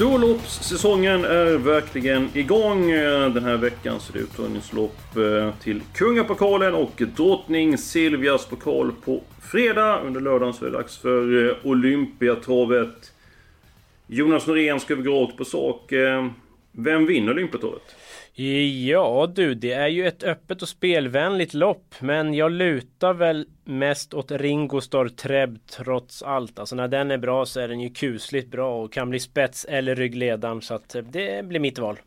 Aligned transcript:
Storloppssäsongen 0.00 1.24
är 1.24 1.58
verkligen 1.58 2.28
igång. 2.34 2.90
Den 3.34 3.44
här 3.44 3.56
veckan 3.56 4.00
så 4.00 4.12
är 4.12 4.14
det 4.14 4.22
uttagningslopp 4.22 5.16
eh, 5.16 5.54
till 5.62 5.82
Kungapokalen 5.94 6.74
och 6.74 7.02
Drottning 7.16 7.78
Silvias 7.78 8.46
pokal 8.46 8.92
på 9.04 9.22
fredag. 9.40 10.00
Under 10.00 10.20
lördagen 10.20 10.54
så 10.54 10.64
är 10.64 10.70
det 10.70 10.76
dags 10.76 10.98
för 10.98 11.48
eh, 11.48 11.56
Olympiatravet. 11.62 13.12
Jonas 14.06 14.46
Norén 14.46 14.80
ska 14.80 14.94
vi 14.94 15.02
gå 15.02 15.22
rakt 15.24 15.36
på 15.36 15.44
sak. 15.44 15.92
Eh, 15.92 16.26
vem 16.72 17.06
vinner 17.06 17.32
Olympiatravet? 17.32 17.96
Ja 18.86 19.32
du, 19.34 19.54
det 19.54 19.72
är 19.72 19.88
ju 19.88 20.06
ett 20.06 20.22
öppet 20.22 20.62
och 20.62 20.68
spelvänligt 20.68 21.54
lopp. 21.54 21.94
Men 22.00 22.34
jag 22.34 22.52
lutar 22.52 23.14
väl 23.14 23.46
mest 23.64 24.14
åt 24.14 24.30
Ringo 24.30 24.80
Starr 24.80 25.08
Treb 25.08 25.58
trots 25.76 26.22
allt. 26.22 26.58
Alltså 26.58 26.76
när 26.76 26.88
den 26.88 27.10
är 27.10 27.18
bra 27.18 27.46
så 27.46 27.60
är 27.60 27.68
den 27.68 27.80
ju 27.80 27.90
kusligt 27.90 28.50
bra 28.50 28.82
och 28.82 28.92
kan 28.92 29.10
bli 29.10 29.20
spets 29.20 29.64
eller 29.64 29.94
ryggledaren. 29.94 30.62
Så 30.62 30.74
att 30.74 30.96
det 31.04 31.44
blir 31.46 31.60
mitt 31.60 31.78
val. 31.78 31.98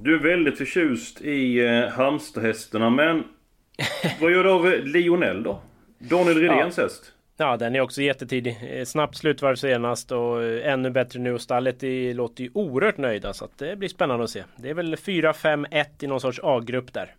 Du 0.00 0.14
är 0.14 0.18
väldigt 0.18 0.58
förtjust 0.58 1.20
i 1.20 1.58
eh, 1.58 1.88
Halmstadhästarna 1.88 2.90
men 2.90 3.24
vad 4.20 4.32
gör 4.32 4.44
du 4.44 4.50
av 4.50 4.86
Lionel 4.86 5.42
då? 5.42 5.62
Daniel 5.98 6.38
Redéns 6.38 6.78
ja. 6.78 6.82
häst? 6.82 7.12
Ja, 7.36 7.56
den 7.56 7.74
är 7.74 7.80
också 7.80 8.02
jättetidig. 8.02 8.58
Eh, 8.70 8.84
snabbt 8.84 9.16
slutvarv 9.16 9.56
senast 9.56 10.12
och 10.12 10.42
eh, 10.42 10.72
ännu 10.72 10.90
bättre 10.90 11.20
nu. 11.20 11.34
Och 11.34 11.40
stallet 11.40 11.82
låter 12.14 12.44
ju 12.44 12.50
oerhört 12.54 12.98
nöjda 12.98 13.32
så 13.32 13.44
att 13.44 13.58
det 13.58 13.76
blir 13.76 13.88
spännande 13.88 14.24
att 14.24 14.30
se. 14.30 14.44
Det 14.56 14.70
är 14.70 14.74
väl 14.74 14.96
4-5-1 14.96 15.86
i 16.00 16.06
någon 16.06 16.20
sorts 16.20 16.40
A-grupp 16.42 16.92
där. 16.92 17.14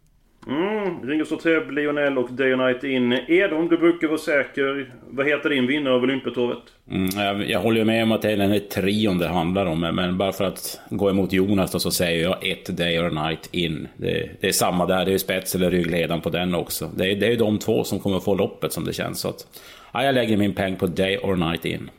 Mm, 0.47 1.09
Ringo 1.09 1.25
Sotreb, 1.25 1.72
Lionel 1.72 2.17
och 2.17 2.31
Day 2.31 2.55
Night 2.55 2.83
in. 2.83 3.13
Edom, 3.27 3.67
du 3.67 3.77
brukar 3.77 4.08
vara 4.08 4.17
säker. 4.17 4.94
Vad 5.09 5.27
heter 5.27 5.50
din 5.50 5.67
vinnare 5.67 5.94
av 5.94 6.03
Olympiatorvet? 6.03 6.59
Mm, 6.91 7.09
jag, 7.16 7.50
jag 7.50 7.59
håller 7.59 7.85
med 7.85 8.03
om 8.03 8.11
att 8.11 8.22
det 8.22 8.31
är 8.31 8.38
den 8.38 8.52
här 8.52 8.59
trion 8.59 9.17
det 9.17 9.27
handlar 9.27 9.66
om. 9.66 9.80
Men 9.80 10.17
bara 10.17 10.31
för 10.31 10.44
att 10.44 10.80
gå 10.89 11.09
emot 11.09 11.33
Jonas 11.33 11.72
då, 11.72 11.80
så 11.80 11.91
säger 11.91 12.23
jag 12.23 12.47
ett 12.47 12.77
Day 12.77 13.00
or 13.00 13.09
Night 13.09 13.50
in. 13.52 13.88
Det, 13.97 14.30
det 14.41 14.47
är 14.47 14.52
samma 14.52 14.85
där. 14.85 15.05
Det 15.05 15.13
är 15.13 15.17
spets 15.17 15.55
eller 15.55 15.72
ryggledaren 15.72 16.22
på 16.22 16.30
den 16.30 16.55
också. 16.55 16.89
Det 16.95 17.11
är, 17.11 17.16
det 17.16 17.28
är 17.28 17.38
de 17.38 17.59
två 17.59 17.83
som 17.83 18.00
kommer 18.00 18.19
få 18.19 18.35
loppet 18.35 18.73
som 18.73 18.85
det 18.85 18.94
känns. 18.94 19.19
Så 19.19 19.30
att, 19.30 19.61
ja, 19.94 20.03
jag 20.03 20.16
lägger 20.16 20.38
min 20.38 20.53
peng 20.53 20.75
på 20.75 20.88
Day 20.88 21.17
or 21.17 21.35
Night 21.35 21.66
in. 21.66 21.89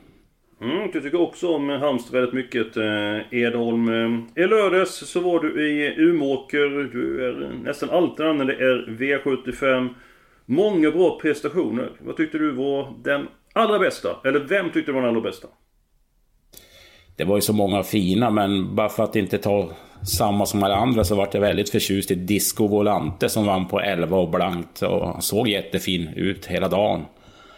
Mm, 0.65 0.91
du 0.93 1.01
tycker 1.01 1.21
också 1.21 1.55
om 1.55 1.69
Halmstad 1.69 2.13
väldigt 2.13 2.35
mycket, 2.35 2.77
eh, 2.77 3.39
Edholm. 3.39 3.89
Eh, 3.89 4.45
I 4.45 4.47
lördags 4.47 4.91
så 4.91 5.21
var 5.21 5.41
du 5.41 5.69
i 5.69 5.95
Umåker. 5.99 6.91
Du 6.93 7.27
är 7.29 7.53
nästan 7.65 7.91
alltid 7.91 8.27
när 8.27 8.45
det 8.45 8.55
är 8.55 8.87
V75. 8.99 9.89
Många 10.47 10.91
bra 10.91 11.19
prestationer. 11.23 11.91
Vad 12.01 12.17
tyckte 12.17 12.39
du 12.39 12.51
var 12.51 12.95
den 13.05 13.29
allra 13.53 13.79
bästa? 13.79 14.09
Eller 14.25 14.41
vem 14.41 14.71
tyckte 14.71 14.93
du 14.93 14.95
var 14.95 15.01
den 15.01 15.11
allra 15.11 15.21
bästa? 15.21 15.49
Det 17.17 17.25
var 17.25 17.37
ju 17.37 17.41
så 17.41 17.53
många 17.53 17.83
fina, 17.83 18.31
men 18.31 18.75
bara 18.75 18.89
för 18.89 19.05
att 19.05 19.17
inte 19.17 19.39
ta 19.39 19.71
samma 20.07 20.47
som 20.47 20.63
alla 20.63 20.77
andra 20.77 21.05
så 21.05 21.15
vart 21.15 21.35
jag 21.35 21.41
väldigt 21.41 21.71
förtjust 21.71 22.11
i 22.11 22.15
Disco 22.15 22.67
Volante 22.67 23.29
som 23.29 23.47
vann 23.47 23.69
på 23.69 23.81
11 23.81 24.17
och 24.17 24.31
blankt 24.31 24.83
och 24.83 25.25
såg 25.25 25.49
jättefin 25.49 26.09
ut 26.17 26.47
hela 26.47 26.69
dagen 26.69 27.05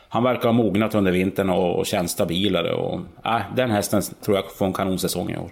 han 0.09 0.22
verkar 0.22 0.49
ha 0.49 0.53
mognat 0.53 0.94
under 0.94 1.12
vintern 1.12 1.50
och, 1.50 1.78
och 1.78 1.87
känns 1.87 2.11
stabilare. 2.11 2.72
Och, 2.72 3.00
äh, 3.25 3.41
den 3.56 3.71
hästen 3.71 4.03
tror 4.25 4.37
jag 4.37 4.53
får 4.53 4.67
en 4.67 4.72
kanonsäsong 4.72 5.31
i 5.31 5.37
år. 5.37 5.50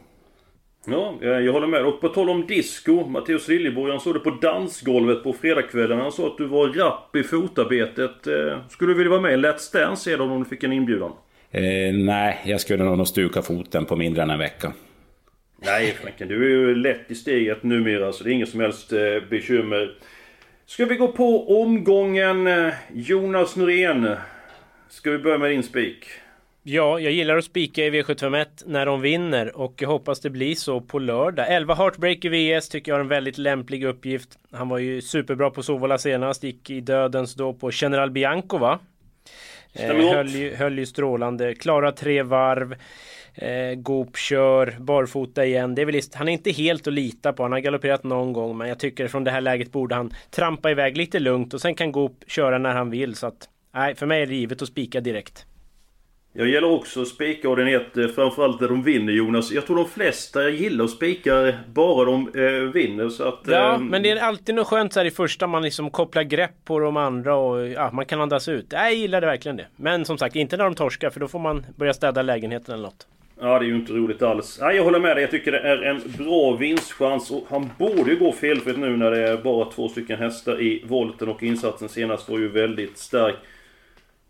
Ja, 0.87 1.15
jag 1.21 1.53
håller 1.53 1.67
med. 1.67 1.87
Och 1.87 2.01
på 2.01 2.09
tal 2.09 2.31
om 2.31 2.47
disco, 2.47 3.07
Matteus 3.07 3.49
Liljeborg, 3.49 3.91
han 3.91 4.01
såg 4.01 4.15
det 4.15 4.21
på 4.21 4.31
dansgolvet 4.31 5.23
på 5.23 5.33
fredagskvällen. 5.33 6.01
Han 6.01 6.13
sa 6.13 6.27
att 6.27 6.39
du 6.39 6.47
var 6.47 6.69
rapp 6.69 7.17
i 7.17 7.23
fotarbetet. 7.23 8.27
Eh, 8.27 8.59
skulle 8.69 8.93
du 8.93 8.97
vilja 8.97 9.11
vara 9.11 9.21
med 9.21 9.33
i 9.33 9.37
Let's 9.37 9.73
Dance 9.73 10.03
sedan 10.03 10.31
om 10.31 10.43
du 10.43 10.49
fick 10.49 10.63
en 10.63 10.73
inbjudan? 10.73 11.13
Eh, 11.51 11.95
nej, 11.95 12.41
jag 12.45 12.61
skulle 12.61 12.85
nog 12.85 13.09
stuka 13.09 13.43
foten 13.43 13.85
på 13.85 13.97
mindre 13.97 14.23
än 14.23 14.31
en 14.31 14.39
vecka. 14.39 14.73
Nej 15.67 15.95
Franken, 16.03 16.29
du 16.29 16.45
är 16.45 16.49
ju 16.49 16.75
lätt 16.75 17.11
i 17.11 17.15
steget 17.15 17.63
numera 17.63 18.13
så 18.13 18.25
det 18.25 18.31
är 18.31 18.33
inget 18.33 18.49
som 18.49 18.61
helst 18.61 18.93
eh, 18.93 18.99
bekymmer. 19.31 19.95
Ska 20.67 20.85
vi 20.85 20.97
gå 20.97 21.09
på 21.09 21.61
omgången 21.63 22.47
eh, 22.47 22.73
Jonas 22.93 23.57
Norén? 23.57 24.17
Ska 24.89 25.11
vi 25.11 25.19
börja 25.19 25.39
med 25.39 25.51
din 25.51 25.63
spik? 25.63 26.07
Ja, 26.67 27.01
jag 27.01 27.13
gillar 27.13 27.37
att 27.37 27.45
spika 27.45 27.85
i 27.85 27.91
V751 27.91 28.47
när 28.67 28.87
de 28.87 29.01
vinner 29.01 29.57
och 29.57 29.75
jag 29.79 29.89
hoppas 29.89 30.21
det 30.21 30.31
blir 30.31 30.55
så 30.55 30.81
på 30.81 30.99
lördag. 30.99 31.47
11 31.49 31.75
Heartbreaker 31.75 32.31
VS 32.31 32.69
tycker 32.69 32.93
jag 32.93 32.97
har 32.97 33.01
en 33.01 33.09
väldigt 33.09 33.39
lämplig 33.39 33.85
uppgift. 33.85 34.39
Han 34.53 34.69
var 34.69 34.79
ju 34.79 35.03
superbra 35.03 35.51
på 35.51 35.63
Sovola 35.63 35.99
senast, 35.99 36.45
gick 36.45 36.71
i 36.71 36.81
dödens 36.81 37.35
då 37.35 37.53
på 37.53 37.71
General 37.73 38.11
Bianco 38.11 38.59
va? 38.59 38.79
Eh, 39.73 39.97
höll, 39.97 40.29
ju, 40.29 40.55
höll 40.55 40.79
ju 40.79 40.87
strålande, 40.87 41.55
klara 41.55 41.93
tre 41.93 42.23
varv. 42.23 42.75
Eh, 43.35 43.75
Goop 43.75 44.17
kör 44.17 44.77
barfota 44.79 45.45
igen. 45.45 45.75
Det 45.75 45.83
är 45.83 45.87
väl 45.87 45.95
just, 45.95 46.15
han 46.15 46.29
är 46.29 46.33
inte 46.33 46.51
helt 46.51 46.87
att 46.87 46.93
lita 46.93 47.33
på. 47.33 47.43
Han 47.43 47.53
har 47.53 47.59
galopperat 47.59 48.05
någon 48.05 48.33
gång 48.33 48.59
men 48.59 48.69
jag 48.69 48.79
tycker 48.79 49.09
från 49.09 49.25
det 49.25 49.31
här 49.31 49.41
läget 49.41 49.73
borde 49.73 49.95
han 49.95 50.11
trampa 50.31 50.71
iväg 50.71 50.97
lite 50.97 51.19
lugnt 51.19 51.55
och 51.55 51.61
sen 51.61 51.75
kan 51.75 51.93
Goop 51.93 52.25
köra 52.27 52.59
när 52.59 52.73
han 52.73 52.91
vill. 52.91 53.15
Så 53.15 53.27
att 53.27 53.49
Nej, 53.75 53.95
för 53.95 54.07
mig 54.07 54.23
är 54.23 54.27
det 54.27 54.35
givet 54.35 54.63
att 54.63 54.69
spika 54.69 55.01
direkt. 55.01 55.47
Jag 56.33 56.49
gillar 56.49 56.69
också 56.69 57.03
att 57.03 57.09
spika 57.09 57.51
och 57.51 57.57
den 57.57 57.67
heter 57.67 58.09
framförallt 58.09 58.61
där 58.61 58.69
de 58.69 58.83
vinner 58.83 59.13
Jonas. 59.13 59.53
Jag 59.53 59.67
tror 59.67 59.77
de 59.77 59.89
flesta 59.89 60.49
gillar 60.49 60.85
att 60.85 60.91
spika 60.91 61.53
bara 61.73 62.05
de 62.05 62.29
eh, 62.35 62.73
vinner 62.73 63.09
så 63.09 63.25
att... 63.29 63.41
Ja, 63.47 63.75
eh, 63.75 63.81
men 63.81 64.03
det 64.03 64.11
är 64.11 64.17
alltid 64.17 64.55
något 64.55 64.67
skönt 64.67 64.93
så 64.93 65.01
här 65.01 65.07
i 65.07 65.11
första 65.11 65.47
man 65.47 65.63
liksom 65.63 65.91
kopplar 65.91 66.23
grepp 66.23 66.65
på 66.65 66.79
de 66.79 66.97
andra 66.97 67.37
och 67.37 67.69
ja, 67.69 67.91
man 67.93 68.07
kan 68.07 68.21
andas 68.21 68.49
ut. 68.49 68.67
Jag 68.71 68.95
gillar 68.95 69.21
det 69.21 69.27
verkligen 69.27 69.57
det. 69.57 69.67
Men 69.77 70.05
som 70.05 70.19
sagt, 70.19 70.37
inte 70.37 70.57
när 70.57 70.65
de 70.65 70.75
torskar 70.75 71.11
för 71.11 71.21
då 71.21 71.29
får 71.29 71.39
man 71.39 71.67
börja 71.77 71.95
städa 71.95 72.23
lägenheten 72.23 72.75
eller 72.75 72.85
något. 72.85 73.07
Ja, 73.41 73.59
det 73.59 73.65
är 73.65 73.69
ju 73.69 73.75
inte 73.75 73.93
roligt 73.93 74.23
alls. 74.23 74.59
Nej, 74.61 74.77
jag 74.77 74.85
håller 74.85 75.01
med 75.01 75.17
dig. 75.17 75.23
Jag 75.23 75.31
tycker 75.31 75.53
det 75.53 75.61
är 75.61 75.83
en 75.83 76.01
bra 76.19 76.57
vinstchans. 76.57 77.31
Och 77.31 77.45
han 77.49 77.71
borde 77.79 78.11
ju 78.11 78.19
gå 78.19 78.33
felfritt 78.33 78.79
nu 78.79 78.97
när 78.97 79.11
det 79.11 79.29
är 79.29 79.37
bara 79.37 79.71
två 79.71 79.89
stycken 79.89 80.19
hästar 80.19 80.63
i 80.63 80.85
volten 80.87 81.29
och 81.29 81.43
insatsen 81.43 81.89
senast 81.89 82.29
var 82.29 82.39
ju 82.39 82.49
väldigt 82.49 82.99
stark. 82.99 83.35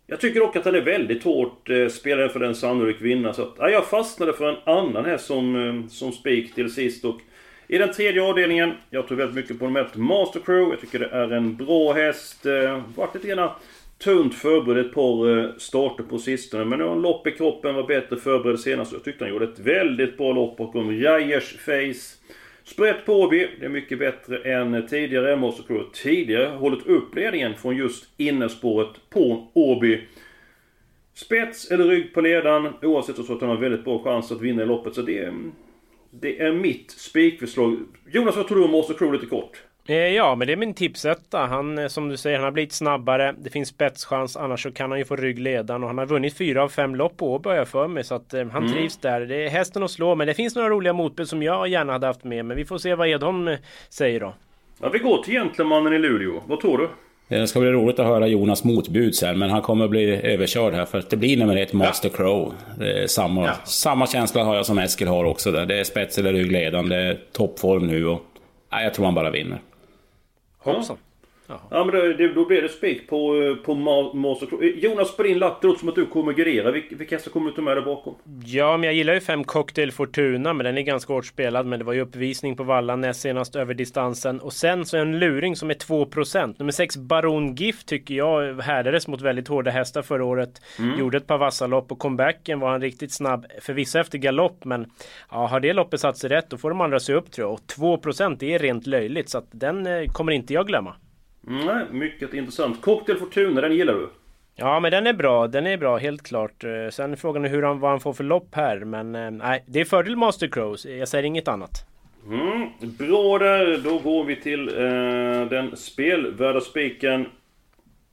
Jag 0.07 0.21
tycker 0.21 0.41
dock 0.41 0.57
att 0.57 0.65
han 0.65 0.75
är 0.75 0.81
väldigt 0.81 1.25
hårt 1.25 1.71
eh, 1.71 1.89
spelare 1.89 2.29
för 2.29 2.41
den 2.41 2.55
sannolik 2.55 3.01
vinna. 3.01 3.33
Så 3.33 3.43
att, 3.43 3.55
ja, 3.59 3.71
jag 3.71 3.87
fastnade 3.87 4.33
för 4.33 4.49
en 4.49 4.57
annan 4.65 5.05
häst 5.05 5.27
som, 5.27 5.69
eh, 5.69 5.89
som 5.89 6.13
spik 6.13 6.55
till 6.55 6.73
sist. 6.73 7.05
Och 7.05 7.21
I 7.69 7.79
den 7.79 7.93
tredje 7.93 8.23
avdelningen, 8.23 8.73
jag 8.91 9.09
tror 9.09 9.19
väldigt 9.19 9.37
mycket 9.37 9.59
på 9.59 9.65
nummer 9.65 9.81
ett 9.81 9.97
Master 9.97 10.41
Crew. 10.41 10.71
Jag 10.71 10.81
tycker 10.81 10.99
det 10.99 11.09
är 11.17 11.31
en 11.33 11.57
bra 11.57 11.93
häst. 11.93 12.47
Eh, 12.47 12.83
varit 12.97 13.15
lite 13.15 13.29
grann 13.29 13.51
tunt 13.99 14.35
förberedd 14.35 14.87
ett 14.87 14.95
par 14.95 15.39
eh, 15.39 15.51
starter 15.59 16.05
på 16.05 16.19
sistone. 16.19 16.65
Men 16.65 16.79
nu 16.79 16.85
har 16.85 16.91
han 16.91 17.03
lopp 17.03 17.27
i 17.27 17.31
kroppen, 17.31 17.75
var 17.75 17.87
bättre 17.87 18.17
förberedd 18.17 18.61
senast. 18.61 18.93
Jag 18.93 19.05
tyckte 19.05 19.25
han 19.25 19.33
gjorde 19.33 19.45
ett 19.45 19.59
väldigt 19.59 20.17
bra 20.17 20.33
lopp 20.33 20.57
bakom 20.57 21.01
Jajers 21.01 21.57
Face. 21.59 22.17
Sprätt 22.65 23.07
på 23.07 23.13
Åby, 23.13 23.49
det 23.61 23.65
är 23.65 23.69
mycket 23.69 23.99
bättre 23.99 24.39
än 24.39 24.87
tidigare. 24.87 25.37
Måste 25.37 25.62
Crew 25.62 25.91
tidigare 25.93 26.56
hållit 26.56 26.87
upp 26.87 27.15
ledningen 27.15 27.55
från 27.55 27.77
just 27.77 28.09
innerspåret 28.17 29.11
på 29.11 29.50
Åby. 29.55 30.00
Spets 31.15 31.71
eller 31.71 31.85
rygg 31.85 32.15
på 32.15 32.21
ledaren, 32.21 32.73
oavsett 32.83 33.17
så 33.17 33.33
att 33.33 33.41
han 33.41 33.50
har 33.50 33.56
väldigt 33.56 33.85
bra 33.85 34.03
chans 34.05 34.33
att 34.33 34.41
vinna 34.41 34.62
i 34.62 34.67
loppet. 34.67 34.94
Så 34.94 35.03
det 35.03 35.19
är, 35.19 35.35
det 36.11 36.41
är 36.41 36.53
mitt 36.53 36.91
spikförslag. 36.91 37.77
Jonas, 38.12 38.37
vad 38.37 38.49
tror 38.49 38.59
du 38.59 38.65
om 38.65 38.71
Måste 38.71 38.94
Crew 38.94 39.17
lite 39.17 39.31
kort? 39.31 39.62
Eh, 39.89 39.97
ja, 39.97 40.35
men 40.35 40.47
det 40.47 40.53
är 40.53 40.57
min 40.57 40.75
tipsetta. 40.75 41.39
Han, 41.39 41.79
eh, 41.79 41.89
som 41.89 42.09
du 42.09 42.17
säger, 42.17 42.37
han 42.37 42.45
har 42.45 42.51
blivit 42.51 42.73
snabbare. 42.73 43.35
Det 43.39 43.51
finns 43.51 43.69
spetschans, 43.69 44.37
annars 44.37 44.63
så 44.63 44.73
kan 44.73 44.91
han 44.91 44.99
ju 44.99 45.05
få 45.05 45.17
ryggledaren. 45.17 45.83
Och 45.83 45.89
han 45.89 45.99
har 45.99 46.07
vunnit 46.07 46.37
fyra 46.37 46.63
av 46.63 46.69
fem 46.69 46.95
lopp 46.95 47.17
på 47.17 47.35
Åby 47.35 47.51
jag 47.51 47.69
för 47.69 47.89
mig. 47.89 48.05
Så 48.05 48.15
att 48.15 48.35
eh, 48.35 48.47
han 48.47 48.63
mm. 48.63 48.73
trivs 48.75 48.97
där. 48.97 49.21
Det 49.21 49.45
är 49.45 49.49
hästen 49.49 49.83
att 49.83 49.91
slå, 49.91 50.15
men 50.15 50.27
det 50.27 50.35
finns 50.35 50.55
några 50.55 50.69
roliga 50.69 50.93
motbud 50.93 51.29
som 51.29 51.43
jag 51.43 51.69
gärna 51.69 51.93
hade 51.93 52.07
haft 52.07 52.25
med. 52.25 52.45
Men 52.45 52.57
vi 52.57 52.65
får 52.65 52.79
se 52.79 52.95
vad 52.95 53.09
Edholm 53.09 53.49
eh, 53.49 53.59
säger 53.89 54.21
då. 54.21 54.35
Ja, 54.83 54.89
vi 54.89 54.99
går 54.99 55.23
till 55.23 55.35
Gentlemannen 55.35 55.93
i 55.93 55.99
Luleå. 55.99 56.43
Vad 56.47 56.61
tror 56.61 56.79
du? 56.79 56.89
Det 57.29 57.47
ska 57.47 57.61
bli 57.61 57.71
roligt 57.71 57.99
att 57.99 58.07
höra 58.07 58.27
Jonas 58.27 58.65
motbud 58.65 59.15
sen, 59.15 59.39
men 59.39 59.51
han 59.51 59.63
kommer 59.63 59.85
att 59.85 59.91
bli 59.91 60.33
överkörd 60.33 60.75
här 60.75 60.85
för 60.85 60.99
att 60.99 61.11
det 61.11 61.17
blir 61.17 61.37
nummer 61.37 61.57
ett 61.57 61.73
Master 61.73 62.11
ja. 62.13 62.17
Crow. 62.17 62.53
Det 62.79 63.03
är 63.03 63.07
samma, 63.07 63.47
ja. 63.47 63.55
samma 63.65 64.07
känsla 64.07 64.45
har 64.45 64.57
jag 64.57 64.67
som 64.67 64.79
Eskil 64.79 65.09
har 65.09 65.25
också 65.25 65.53
där. 65.53 65.67
Det 65.67 65.81
är 65.81 65.85
spets 65.85 66.19
eller 66.19 66.33
ryggledaren, 66.33 66.89
det 66.89 66.97
är 66.97 67.19
toppform 67.33 67.87
nu 67.87 68.07
och... 68.07 68.23
Nej, 68.73 68.85
jag 68.85 68.95
tror 68.95 69.05
han 69.05 69.15
bara 69.15 69.31
vinner. 69.31 69.59
Hoppsan. 70.64 70.99
Ja, 71.46 71.61
ja 71.70 71.85
men 71.85 71.94
då, 71.94 72.29
då 72.35 72.44
blir 72.44 72.62
det 72.62 72.69
spik 72.69 73.08
på, 73.08 73.43
eh, 73.43 73.55
på 73.55 73.75
Master 74.14 74.64
Jonas, 74.64 75.17
på 75.17 75.23
din 75.23 75.38
lapp, 75.38 75.61
det 75.61 75.67
låter 75.67 75.81
som 75.81 75.88
att 75.88 75.94
du 75.94 76.06
kommer 76.06 76.32
gardera. 76.32 76.70
Vilka 76.70 77.17
hästar 77.17 77.31
kommer 77.31 77.50
du 77.50 77.56
ta 77.56 77.62
med 77.62 77.76
dig 77.76 77.85
bakom? 77.85 78.14
Ja, 78.44 78.76
men 78.76 78.87
jag 78.87 78.94
gillar 78.94 79.14
ju 79.14 79.20
fem 79.20 79.44
Cocktail 79.44 79.93
Fortuna, 79.93 80.52
men 80.52 80.64
den 80.64 80.79
är 80.79 80.82
ganska 80.82 81.12
hårt 81.12 81.26
spelad. 81.26 81.67
Men 81.67 81.79
det 81.79 81.85
var 81.85 81.93
ju 81.93 82.00
uppvisning 82.00 82.56
på 82.56 82.62
Valla 82.62 82.96
näst 82.96 83.20
senast 83.20 83.56
över 83.56 83.75
distansen. 83.75 84.41
Och 84.41 84.52
sen 84.52 84.87
så 84.87 84.96
en 84.96 85.19
luring 85.19 85.56
som 85.56 85.70
är 85.70 85.75
2%. 85.75 86.55
Nummer 86.58 86.73
6 86.73 86.96
Baron 86.96 87.55
Gift 87.55 87.88
tycker 87.88 88.14
jag 88.14 88.61
härdades 88.61 89.08
mot 89.08 89.20
väldigt 89.20 89.49
hårda 89.49 89.70
hästar 89.70 90.02
förra 90.02 90.25
året. 90.25 90.62
Mm. 90.79 90.99
Gjorde 90.99 91.17
ett 91.17 91.26
par 91.26 91.38
vassa 91.38 91.67
lopp 91.67 91.93
och 91.93 91.99
comebacken 91.99 92.61
var 92.61 92.70
han 92.70 92.81
riktigt 92.81 93.12
snabb. 93.12 93.47
Förvisso 93.61 93.99
efter 93.99 94.19
galopp, 94.19 94.64
men 94.64 94.90
ja, 95.31 95.47
har 95.47 95.61
det 95.61 95.73
loppet 95.73 96.00
satt 96.00 96.19
sig 96.19 96.31
rätt 96.31 96.50
då 96.50 96.56
får 96.56 96.70
de 96.70 96.81
andra 96.81 97.00
se 97.00 97.12
upp 97.12 97.31
tror 97.31 97.49
jag. 97.49 97.52
Och 97.52 97.61
2% 98.00 98.37
det 98.40 98.55
är 98.55 98.58
rent 98.58 98.87
löjligt, 98.87 99.29
så 99.29 99.38
att 99.38 99.49
den 99.50 99.87
eh, 99.87 100.06
kommer 100.06 100.32
inte 100.32 100.55
jag 100.55 100.67
glömma. 100.67 100.94
Nej, 101.46 101.85
mycket 101.91 102.35
intressant. 102.35 102.82
Cocktail 102.82 103.19
Fortuna, 103.19 103.61
den 103.61 103.73
gillar 103.76 103.94
du? 103.94 104.08
Ja, 104.56 104.81
men 104.81 104.91
den 104.91 105.06
är 105.06 105.12
bra. 105.12 105.46
Den 105.46 105.67
är 105.67 105.76
bra, 105.76 105.96
helt 105.96 106.23
klart. 106.23 106.64
Eh, 106.64 106.91
sen 106.91 107.12
är 107.12 107.17
frågan 107.17 107.44
hur 107.44 107.62
han, 107.62 107.81
vad 107.81 107.91
han 107.91 108.00
får 108.00 108.12
för 108.12 108.25
lopp 108.25 108.55
här. 108.55 108.79
Men 108.79 109.14
eh, 109.14 109.31
nej, 109.31 109.64
det 109.67 109.81
är 109.81 109.85
fördel 109.85 110.17
Master 110.17 110.49
Crows. 110.49 110.87
Jag 110.87 111.08
säger 111.08 111.25
inget 111.25 111.49
annat. 111.49 111.87
Mm, 112.26 112.69
bra 112.81 113.38
där. 113.38 113.79
Då 113.85 113.99
går 113.99 114.25
vi 114.25 114.37
till 114.37 114.69
eh, 114.69 115.49
den 115.49 115.76
spelvärda 115.76 116.61
spiken. 116.61 117.26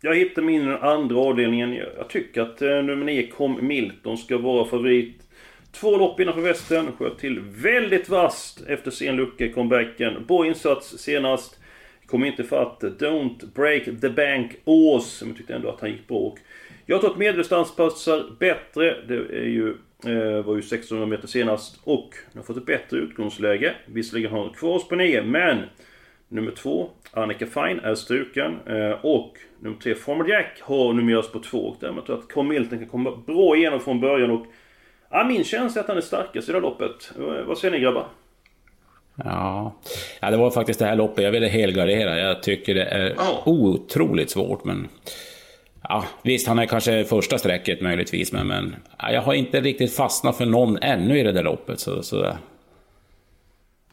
Jag 0.01 0.16
hittar 0.16 0.42
min 0.42 0.75
andra 0.75 1.18
avdelningen. 1.18 1.74
Jag 1.74 2.10
tycker 2.10 2.42
att 2.42 2.62
eh, 2.62 2.69
nummer 2.69 3.06
9, 3.06 3.27
Kom 3.27 3.68
Milton, 3.68 4.18
ska 4.18 4.38
vara 4.38 4.66
favorit. 4.66 5.22
Två 5.72 5.98
lopp 5.98 6.19
innanför 6.19 6.42
västen. 6.42 6.92
Sköt 6.98 7.18
till 7.18 7.39
väldigt 7.39 8.10
vast 8.10 8.62
efter 8.68 8.92
sen 8.92 9.16
lucka 9.16 9.45
i 9.45 9.54
comebacken. 9.54 10.25
Bra 10.27 10.45
insats 10.45 10.98
senast. 10.98 11.61
Kom 12.12 12.25
inte 12.25 12.44
fatt 12.44 12.84
Don't 12.84 13.54
Break 13.54 13.84
the 14.02 14.10
Bank 14.10 14.56
Ås. 14.66 15.22
Men 15.22 15.30
jag 15.30 15.38
tyckte 15.38 15.54
ändå 15.54 15.69
att 15.69 15.81
han 15.81 15.92
gick 15.92 16.08
bra. 16.08 16.18
Och 16.18 16.40
jag 16.86 17.02
tror 17.02 17.12
att 17.12 17.18
medeldistanspassar 17.18 18.24
bättre. 18.40 18.98
Det 19.08 19.16
är 19.16 19.44
ju, 19.44 19.69
eh, 20.06 20.46
var 20.46 20.56
ju 20.56 20.62
1600 20.62 21.06
meter 21.06 21.28
senast. 21.28 21.80
Och 21.84 22.16
nu 22.34 22.40
har 22.40 22.44
fått 22.44 22.58
ett 22.58 22.66
bättre 22.66 22.98
utgångsläge. 22.98 23.75
Visserligen 23.86 24.31
har 24.31 24.44
han 24.44 24.54
kvar 24.54 24.75
oss 24.75 24.88
på 24.88 24.96
9, 24.96 25.24
men 25.24 25.58
Nummer 26.31 26.52
2, 26.52 26.90
Annika 27.12 27.46
Fine 27.46 27.80
är 27.80 27.96
struken. 27.96 28.60
Eh, 28.66 29.06
och 29.06 29.38
nummer 29.60 29.78
3, 29.78 29.96
Former 29.96 30.30
Jack 30.30 30.62
har 30.62 30.94
numera 30.94 31.22
på 31.22 31.40
2. 31.40 31.58
Och 31.58 31.78
därmed 31.80 32.06
tror 32.06 32.18
jag 32.18 32.24
att 32.24 32.31
Carl 32.31 32.46
Milton 32.46 32.80
kan 32.80 32.88
komma 32.88 33.16
bra 33.28 33.56
igenom 33.56 33.80
från 33.80 34.00
början. 34.00 34.31
Och, 34.31 34.46
ja, 35.10 35.24
min 35.24 35.44
känsla 35.44 35.80
är 35.80 35.84
att 35.84 35.88
han 35.88 35.98
är 35.98 36.02
starkast 36.02 36.50
i 36.50 36.52
det 36.52 36.58
här 36.58 36.62
loppet. 36.62 37.12
Eh, 37.18 37.46
vad 37.46 37.58
säger 37.58 37.72
ni 37.72 37.80
grabbar? 37.80 38.08
Ja. 39.16 39.75
ja, 40.19 40.31
det 40.31 40.38
var 40.38 40.52
faktiskt 40.52 40.80
det 40.80 40.86
här 40.86 40.96
loppet 40.96 41.24
jag 41.24 41.31
ville 41.31 41.48
helgardera. 41.48 42.19
Jag 42.19 42.44
tycker 42.44 42.75
det 42.75 42.86
är 42.86 43.13
oh. 43.13 43.40
otroligt 43.46 44.30
svårt, 44.30 44.63
men... 44.63 44.88
Ja, 45.90 46.06
visst, 46.24 46.48
han 46.48 46.60
är 46.60 46.66
kanske 46.66 47.04
första 47.04 47.38
strecket 47.38 47.81
möjligtvis, 47.81 48.31
men, 48.31 48.48
men 48.48 48.75
ja, 49.00 49.12
jag 49.12 49.22
har 49.22 49.34
inte 49.34 49.62
riktigt 49.62 49.96
fastnat 49.96 50.38
för 50.38 50.46
någon 50.46 50.78
ännu 50.81 51.19
i 51.19 51.24
det 51.24 51.31
där 51.31 51.44
loppet. 51.44 51.80
Så, 51.80 52.04
så... 52.04 52.38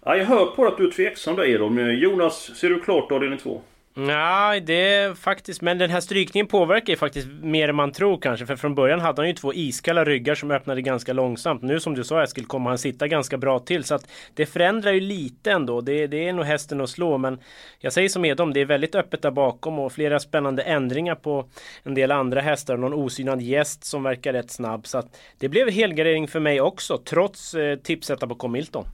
Ja, 0.05 0.17
jag 0.17 0.25
hör 0.25 0.47
på 0.47 0.67
att 0.67 0.77
du 0.77 0.87
är 0.87 0.91
tveksam 0.91 1.37
där 1.37 1.45
Edom. 1.45 1.79
Jonas, 1.79 2.51
ser 2.57 2.69
du 2.69 2.81
klart 2.81 3.13
avdelning 3.13 3.39
två? 3.39 3.61
Nej, 4.01 4.61
det 4.61 4.95
är 4.95 5.15
faktiskt... 5.15 5.63
Men 5.63 5.79
den 5.79 5.91
här 5.91 6.01
strykningen 6.01 6.47
påverkar 6.47 6.93
ju 6.93 6.97
faktiskt 6.97 7.29
mer 7.43 7.69
än 7.69 7.75
man 7.75 7.93
tror 7.93 8.19
kanske. 8.19 8.47
För 8.47 8.57
från 8.57 8.75
början 8.75 9.01
hade 9.01 9.23
han 9.23 9.29
ju 9.29 9.35
två 9.35 9.55
iskalla 9.55 10.05
ryggar 10.05 10.35
som 10.35 10.51
öppnade 10.51 10.83
ganska 10.83 11.13
långsamt. 11.13 11.63
Nu 11.63 11.81
som 11.81 11.95
du 11.95 12.05
sa 12.05 12.23
Eskil 12.23 12.47
kommer 12.47 12.71
han 12.71 12.79
sitta 12.79 13.09
ganska 13.09 13.39
bra 13.39 13.59
till. 13.59 13.85
Så 13.85 13.95
att 13.95 14.11
det 14.35 14.47
förändrar 14.47 14.93
ju 14.93 15.01
lite 15.01 15.53
ändå. 15.53 15.81
Det, 15.81 16.07
det 16.07 16.29
är 16.29 16.33
nog 16.33 16.45
hästen 16.45 16.81
att 16.81 16.91
slå. 16.91 17.19
Men 17.19 17.39
jag 17.79 17.93
säger 17.93 18.09
som 18.09 18.25
Edom, 18.25 18.53
det 18.53 18.61
är 18.61 18.65
väldigt 18.65 18.95
öppet 18.95 19.23
där 19.23 19.31
bakom 19.31 19.79
och 19.79 19.93
flera 19.93 20.21
spännande 20.21 20.63
ändringar 20.63 21.15
på 21.15 21.49
en 21.83 21.95
del 21.95 22.11
andra 22.11 22.41
hästar. 22.41 22.77
Någon 22.77 22.95
osynad 22.95 23.43
gäst 23.43 23.85
som 23.85 24.03
verkar 24.03 24.33
rätt 24.33 24.51
snabb. 24.51 24.87
Så 24.87 24.99
att 24.99 25.21
det 25.39 25.49
blev 25.49 25.71
helgardering 25.71 26.29
för 26.29 26.41
mig 26.41 26.61
också, 26.61 26.99
trots 26.99 27.55
eh, 27.55 27.77
tipsetta 27.77 28.27
på 28.27 28.35
Comilton. 28.35 28.85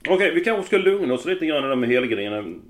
Okej, 0.00 0.14
okay, 0.14 0.30
vi 0.30 0.44
kanske 0.44 0.66
ska 0.66 0.76
lugna 0.76 1.14
oss 1.14 1.24
lite 1.24 1.46
grann 1.46 1.80
med 1.80 1.88
helgarderingen. 1.88 2.62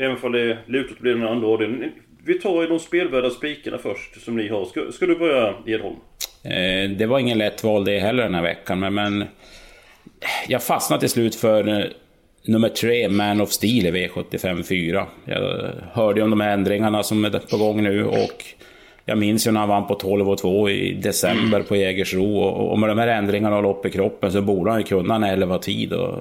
Även 0.00 0.16
om 0.22 0.32
det 0.32 0.58
lutar 0.66 0.96
blir 1.00 1.14
den 1.14 1.28
andra 1.28 1.46
ordningen. 1.46 1.92
Vi 2.24 2.38
tar 2.38 2.68
de 2.68 2.78
spelvärda 2.78 3.30
spikarna 3.30 3.78
först 3.78 4.24
som 4.24 4.36
ni 4.36 4.48
har. 4.48 4.64
Ska, 4.64 4.92
ska 4.92 5.06
du 5.06 5.18
börja 5.18 5.54
Edholm? 5.66 5.96
Eh, 6.42 6.90
det 6.90 7.06
var 7.06 7.18
ingen 7.18 7.38
lätt 7.38 7.64
val 7.64 7.84
det 7.84 7.98
heller 7.98 8.22
den 8.22 8.34
här 8.34 8.42
veckan, 8.42 8.80
men, 8.80 8.94
men 8.94 9.24
jag 10.48 10.62
fastnade 10.62 11.00
till 11.00 11.08
slut 11.08 11.34
för 11.34 11.68
eh, 11.68 11.84
nummer 12.46 12.68
tre, 12.68 13.08
Man 13.08 13.40
of 13.40 13.50
Steel 13.50 13.96
i 13.96 14.08
V75 14.08 14.62
4. 14.62 15.06
Jag 15.24 15.70
hörde 15.92 16.22
om 16.22 16.30
de 16.30 16.40
här 16.40 16.52
ändringarna 16.52 17.02
som 17.02 17.24
är 17.24 17.30
på 17.50 17.56
gång 17.56 17.82
nu 17.82 18.04
och 18.04 18.44
jag 19.04 19.18
minns 19.18 19.46
ju 19.46 19.50
när 19.50 19.60
han 19.60 19.68
vann 19.68 19.86
på 19.86 19.94
12 19.94 20.30
och 20.30 20.38
2 20.38 20.70
i 20.70 20.92
december 20.92 21.62
på 21.62 21.76
Jägersro 21.76 22.38
och, 22.38 22.72
och 22.72 22.78
med 22.78 22.88
de 22.88 22.98
här 22.98 23.08
ändringarna 23.08 23.56
och 23.56 23.62
lopp 23.62 23.86
i 23.86 23.90
kroppen 23.90 24.32
så 24.32 24.42
borde 24.42 24.70
han 24.70 24.80
ju 24.80 24.86
kunna 24.86 25.14
en 25.14 25.24
11 25.24 25.58
tid. 25.58 25.92
Och, 25.92 26.18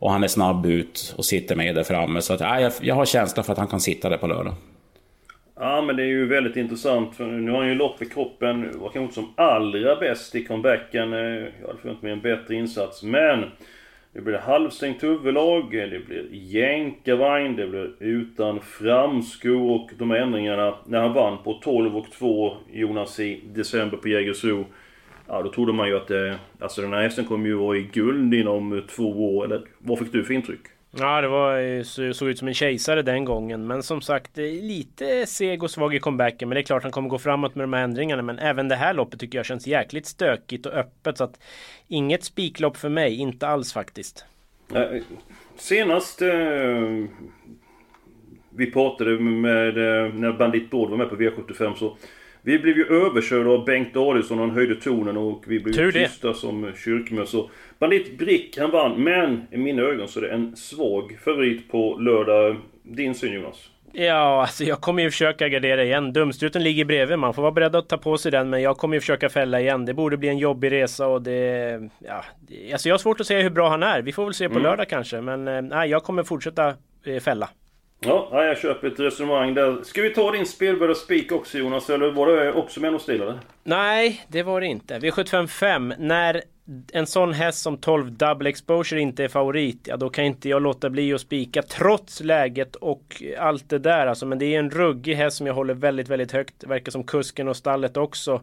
och 0.00 0.10
han 0.10 0.24
är 0.24 0.28
snabb 0.28 0.66
ut 0.66 1.14
och 1.18 1.24
sitter 1.24 1.56
med 1.56 1.74
där 1.74 1.82
framme. 1.82 2.22
Så 2.22 2.34
att, 2.34 2.40
ja, 2.40 2.60
jag, 2.60 2.72
jag 2.80 2.94
har 2.94 3.04
känsla 3.04 3.42
för 3.42 3.52
att 3.52 3.58
han 3.58 3.68
kan 3.68 3.80
sitta 3.80 4.08
där 4.08 4.16
på 4.16 4.26
lördag. 4.26 4.54
Ja 5.56 5.82
men 5.82 5.96
det 5.96 6.02
är 6.02 6.06
ju 6.06 6.26
väldigt 6.26 6.56
intressant 6.56 7.16
för 7.16 7.24
nu 7.26 7.50
har 7.50 7.58
han 7.58 7.68
ju 7.68 7.74
lopp 7.74 8.02
i 8.02 8.06
kroppen. 8.06 8.60
Var 8.62 8.88
kanske 8.88 9.00
inte 9.00 9.14
som 9.14 9.32
allra 9.36 9.96
bäst 9.96 10.34
i 10.34 10.44
comebacken. 10.44 11.12
Eh, 11.12 11.18
jag 11.18 11.66
hade 11.66 11.78
förväntat 11.80 12.02
mig 12.02 12.12
en 12.12 12.20
bättre 12.20 12.54
insats. 12.54 13.02
Men 13.02 13.44
det 14.12 14.20
blir 14.20 14.38
halvstängt 14.38 15.02
huvudlag, 15.02 15.70
det 15.70 16.06
blir 16.06 16.28
jänkarvagn, 16.32 17.56
det 17.56 17.66
blir 17.66 17.92
utan 17.98 18.60
framskor 18.60 19.70
och 19.70 19.90
de 19.98 20.10
ändringarna 20.10 20.74
när 20.86 21.00
han 21.00 21.12
vann 21.12 21.38
på 21.44 21.52
12 21.52 21.96
och 21.96 22.10
2 22.10 22.56
Jonas 22.72 23.20
i 23.20 23.40
december 23.54 23.96
på 23.96 24.08
Jägersro. 24.08 24.64
Ja, 25.32 25.42
då 25.42 25.52
trodde 25.52 25.72
man 25.72 25.88
ju 25.88 25.96
att 25.96 26.08
det, 26.08 26.38
alltså 26.60 26.82
den 26.82 26.92
här 26.92 27.02
hästen 27.02 27.24
kommer 27.24 27.46
ju 27.46 27.54
vara 27.54 27.76
i 27.76 27.82
guld 27.82 28.34
inom 28.34 28.82
två 28.96 29.36
år. 29.36 29.44
Eller 29.44 29.62
vad 29.78 29.98
fick 29.98 30.12
du 30.12 30.24
för 30.24 30.34
intryck? 30.34 30.60
Ja, 30.90 31.20
det 31.20 31.28
var, 31.28 32.12
såg 32.12 32.28
ut 32.28 32.38
som 32.38 32.48
en 32.48 32.54
kejsare 32.54 33.02
den 33.02 33.24
gången. 33.24 33.66
Men 33.66 33.82
som 33.82 34.00
sagt, 34.00 34.36
lite 34.36 35.26
seg 35.26 35.62
och 35.62 35.70
svag 35.70 35.94
i 35.94 35.98
comebacken. 35.98 36.48
Men 36.48 36.54
det 36.54 36.60
är 36.60 36.62
klart 36.62 36.82
han 36.82 36.92
kommer 36.92 37.08
gå 37.08 37.18
framåt 37.18 37.54
med 37.54 37.62
de 37.62 37.72
här 37.72 37.82
ändringarna. 37.84 38.22
Men 38.22 38.38
även 38.38 38.68
det 38.68 38.76
här 38.76 38.94
loppet 38.94 39.20
tycker 39.20 39.38
jag 39.38 39.46
känns 39.46 39.66
jäkligt 39.66 40.06
stökigt 40.06 40.66
och 40.66 40.72
öppet. 40.72 41.18
Så 41.18 41.24
att 41.24 41.40
inget 41.88 42.24
spiklopp 42.24 42.76
för 42.76 42.88
mig, 42.88 43.16
inte 43.16 43.48
alls 43.48 43.72
faktiskt. 43.72 44.24
Senast 45.56 46.22
eh, 46.22 46.28
vi 48.50 48.70
pratade 48.72 49.20
med, 49.20 49.68
eh, 49.68 50.14
när 50.14 50.32
Bandit 50.32 50.70
Bård 50.70 50.90
var 50.90 50.96
med 50.96 51.08
på 51.08 51.16
V75 51.16 51.74
så 51.74 51.96
vi 52.42 52.58
blev 52.58 52.76
ju 52.76 52.86
överkörda 52.86 53.50
av 53.50 53.64
Bengt 53.64 53.96
Adielsson 53.96 54.38
han 54.38 54.50
höjde 54.50 54.74
tonen 54.74 55.16
och 55.16 55.44
vi 55.46 55.60
blev 55.60 55.72
Tur 55.72 55.92
tysta 55.92 56.28
det. 56.28 56.34
som 56.34 56.72
kyrkmöss. 56.76 57.34
Bandit 57.78 58.18
Brick, 58.18 58.58
han 58.58 58.70
vann. 58.70 59.02
Men 59.02 59.42
i 59.50 59.56
mina 59.56 59.82
ögon 59.82 60.08
så 60.08 60.20
är 60.20 60.22
det 60.22 60.30
en 60.30 60.56
svag 60.56 61.18
favorit 61.24 61.70
på 61.70 61.96
lördag. 61.98 62.56
Din 62.82 63.14
syn 63.14 63.32
Jonas? 63.32 63.70
Ja, 63.92 64.40
alltså 64.40 64.64
jag 64.64 64.80
kommer 64.80 65.02
ju 65.02 65.10
försöka 65.10 65.48
gardera 65.48 65.84
igen. 65.84 66.12
Dumstruten 66.12 66.62
ligger 66.62 66.84
bredvid. 66.84 67.18
Man 67.18 67.34
får 67.34 67.42
vara 67.42 67.52
beredd 67.52 67.76
att 67.76 67.88
ta 67.88 67.98
på 67.98 68.18
sig 68.18 68.32
den. 68.32 68.50
Men 68.50 68.62
jag 68.62 68.76
kommer 68.76 68.96
ju 68.96 69.00
försöka 69.00 69.28
fälla 69.28 69.60
igen. 69.60 69.84
Det 69.84 69.94
borde 69.94 70.16
bli 70.16 70.28
en 70.28 70.38
jobbig 70.38 70.72
resa 70.72 71.06
och 71.06 71.22
det... 71.22 71.90
Ja, 71.98 72.24
alltså 72.72 72.88
jag 72.88 72.94
har 72.94 72.98
svårt 72.98 73.20
att 73.20 73.26
säga 73.26 73.42
hur 73.42 73.50
bra 73.50 73.68
han 73.68 73.82
är. 73.82 74.02
Vi 74.02 74.12
får 74.12 74.24
väl 74.24 74.34
se 74.34 74.48
på 74.48 74.54
mm. 74.54 74.62
lördag 74.62 74.88
kanske. 74.88 75.20
Men 75.20 75.48
eh, 75.48 75.62
nej, 75.62 75.90
jag 75.90 76.02
kommer 76.02 76.22
fortsätta 76.22 76.74
eh, 77.04 77.20
fälla. 77.20 77.48
Ja, 78.00 78.44
jag 78.44 78.58
köper 78.58 78.88
ett 78.88 79.00
resonemang 79.00 79.54
där. 79.54 79.82
Ska 79.82 80.02
vi 80.02 80.10
ta 80.10 80.30
din 80.30 80.46
spelbörda 80.46 80.94
spik 80.94 81.32
också 81.32 81.58
Jonas? 81.58 81.90
Eller 81.90 82.10
var 82.10 82.26
det 82.26 82.52
också 82.52 82.80
med 82.80 82.92
någon 82.92 83.00
stil 83.00 83.32
Nej, 83.64 84.24
det 84.28 84.42
var 84.42 84.60
det 84.60 84.66
inte. 84.66 84.98
V755, 84.98 85.94
När 85.98 86.42
en 86.92 87.06
sån 87.06 87.32
häst 87.32 87.62
som 87.62 87.76
12 87.76 88.12
double 88.12 88.48
exposure 88.48 89.00
inte 89.00 89.24
är 89.24 89.28
favorit, 89.28 89.86
ja 89.88 89.96
då 89.96 90.10
kan 90.10 90.24
inte 90.24 90.48
jag 90.48 90.62
låta 90.62 90.90
bli 90.90 91.14
att 91.14 91.20
spika 91.20 91.62
trots 91.62 92.20
läget 92.20 92.76
och 92.76 93.22
allt 93.38 93.68
det 93.68 93.78
där 93.78 94.06
alltså. 94.06 94.26
Men 94.26 94.38
det 94.38 94.54
är 94.54 94.58
en 94.58 94.70
ruggig 94.70 95.14
häst 95.14 95.36
som 95.36 95.46
jag 95.46 95.54
håller 95.54 95.74
väldigt, 95.74 96.08
väldigt 96.08 96.32
högt. 96.32 96.54
Det 96.58 96.66
verkar 96.66 96.92
som 96.92 97.04
kusken 97.04 97.48
och 97.48 97.56
stallet 97.56 97.96
också 97.96 98.40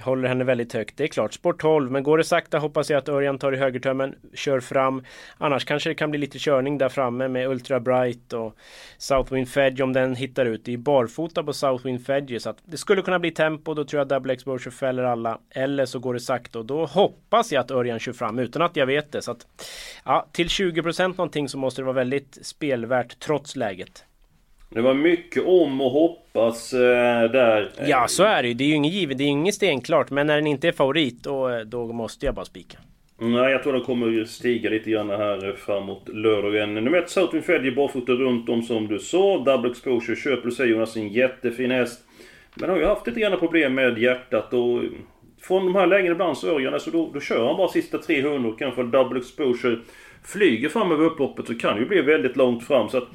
håller 0.00 0.28
henne 0.28 0.44
väldigt 0.44 0.72
högt. 0.72 0.96
Det 0.96 1.04
är 1.04 1.08
klart, 1.08 1.34
sport 1.34 1.60
12, 1.60 1.90
men 1.90 2.02
går 2.02 2.18
det 2.18 2.24
sakta 2.24 2.58
hoppas 2.58 2.90
jag 2.90 2.98
att 2.98 3.08
Örjan 3.08 3.38
tar 3.38 3.52
i 3.52 3.56
högertömmen, 3.56 4.14
kör 4.34 4.60
fram. 4.60 5.04
Annars 5.38 5.64
kanske 5.64 5.90
det 5.90 5.94
kan 5.94 6.10
bli 6.10 6.20
lite 6.20 6.38
körning 6.38 6.78
där 6.78 6.88
framme 6.88 7.28
med 7.28 7.48
Ultra 7.48 7.80
Bright 7.80 8.32
och 8.32 8.56
Southwind 8.98 9.48
Fedge 9.48 9.82
om 9.82 9.92
den 9.92 10.14
hittar 10.14 10.46
ut. 10.46 10.64
Det 10.64 10.72
är 10.72 10.78
barfota 10.78 11.42
på 11.42 11.52
Southwind 11.52 12.06
Fedge 12.06 12.40
så 12.40 12.50
att 12.50 12.58
det 12.64 12.76
skulle 12.76 13.02
kunna 13.02 13.18
bli 13.18 13.30
tempo. 13.30 13.74
Då 13.74 13.84
tror 13.84 14.00
jag 14.00 14.08
double 14.08 14.32
exposure 14.32 14.70
fäller 14.70 15.02
alla. 15.02 15.38
Eller 15.50 15.86
så 15.86 15.98
går 15.98 16.14
det 16.14 16.20
sakta 16.20 16.58
och 16.58 16.66
då 16.66 16.86
hoppas 16.86 17.52
jag 17.52 17.59
att 17.60 17.70
Örjan 17.70 17.98
kör 17.98 18.12
fram 18.12 18.38
utan 18.38 18.62
att 18.62 18.76
jag 18.76 18.86
vet 18.86 19.12
det. 19.12 19.22
Så 19.22 19.30
att, 19.30 19.46
ja, 20.04 20.26
till 20.32 20.46
20% 20.46 21.08
någonting 21.08 21.48
så 21.48 21.58
måste 21.58 21.80
det 21.80 21.84
vara 21.84 21.96
väldigt 21.96 22.38
spelvärt 22.42 23.20
trots 23.20 23.56
läget. 23.56 24.04
Det 24.68 24.80
var 24.80 24.94
mycket 24.94 25.46
om 25.46 25.80
och 25.80 25.90
hoppas 25.90 26.72
eh, 26.72 27.30
där. 27.30 27.70
Ja, 27.86 28.08
så 28.08 28.22
är 28.22 28.42
det 28.42 28.48
ju. 28.48 28.54
Det 28.54 28.64
är 28.64 28.68
ju 28.68 28.74
inget 28.74 28.92
givet. 28.92 29.18
Det 29.18 29.24
är 29.24 29.28
inget 29.28 29.54
stenklart. 29.54 30.10
Men 30.10 30.26
när 30.26 30.36
den 30.36 30.46
inte 30.46 30.68
är 30.68 30.72
favorit, 30.72 31.22
då, 31.22 31.64
då 31.64 31.86
måste 31.86 32.26
jag 32.26 32.34
bara 32.34 32.44
spika. 32.44 32.78
Nej, 33.18 33.52
jag 33.52 33.62
tror 33.62 33.72
den 33.72 33.82
kommer 33.82 34.24
stiga 34.24 34.70
lite 34.70 34.90
grann 34.90 35.10
här 35.10 35.56
framåt 35.58 36.08
lördagen. 36.08 36.74
Nummer 36.74 36.98
ett, 36.98 37.10
Southwind 37.10 37.44
Fedgy 37.44 37.70
barfota 37.70 38.12
runt 38.12 38.48
om 38.48 38.62
som 38.62 38.88
du 38.88 38.98
sa. 38.98 39.38
Double 39.38 39.70
exposure 39.70 40.16
köper 40.16 40.48
du 40.48 40.50
sig 40.50 40.68
Jonas, 40.68 40.96
en 40.96 41.08
jättefin 41.08 41.70
häst. 41.70 42.00
Men 42.54 42.70
har 42.70 42.76
ju 42.76 42.84
haft 42.84 43.06
lite 43.06 43.20
grann 43.20 43.38
problem 43.38 43.74
med 43.74 43.98
hjärtat 43.98 44.52
och... 44.52 44.82
Från 45.42 45.64
de 45.64 45.74
här 45.74 45.86
lägena 45.86 46.12
ibland 46.12 46.38
så 46.38 46.54
Örjan, 46.54 46.80
så 46.80 46.90
då, 46.90 47.10
då 47.14 47.20
kör 47.20 47.46
han 47.46 47.56
bara 47.56 47.68
sista 47.68 47.98
300 47.98 48.48
och 48.48 48.58
kanske 48.58 48.82
double 48.82 49.18
exposure 49.18 49.78
flyger 50.24 50.68
fram 50.68 50.92
över 50.92 51.04
upploppet 51.04 51.46
så 51.46 51.54
kan 51.54 51.74
det 51.74 51.80
ju 51.80 51.88
bli 51.88 52.00
väldigt 52.00 52.36
långt 52.36 52.66
fram. 52.66 52.88
Så 52.88 52.98
att, 52.98 53.08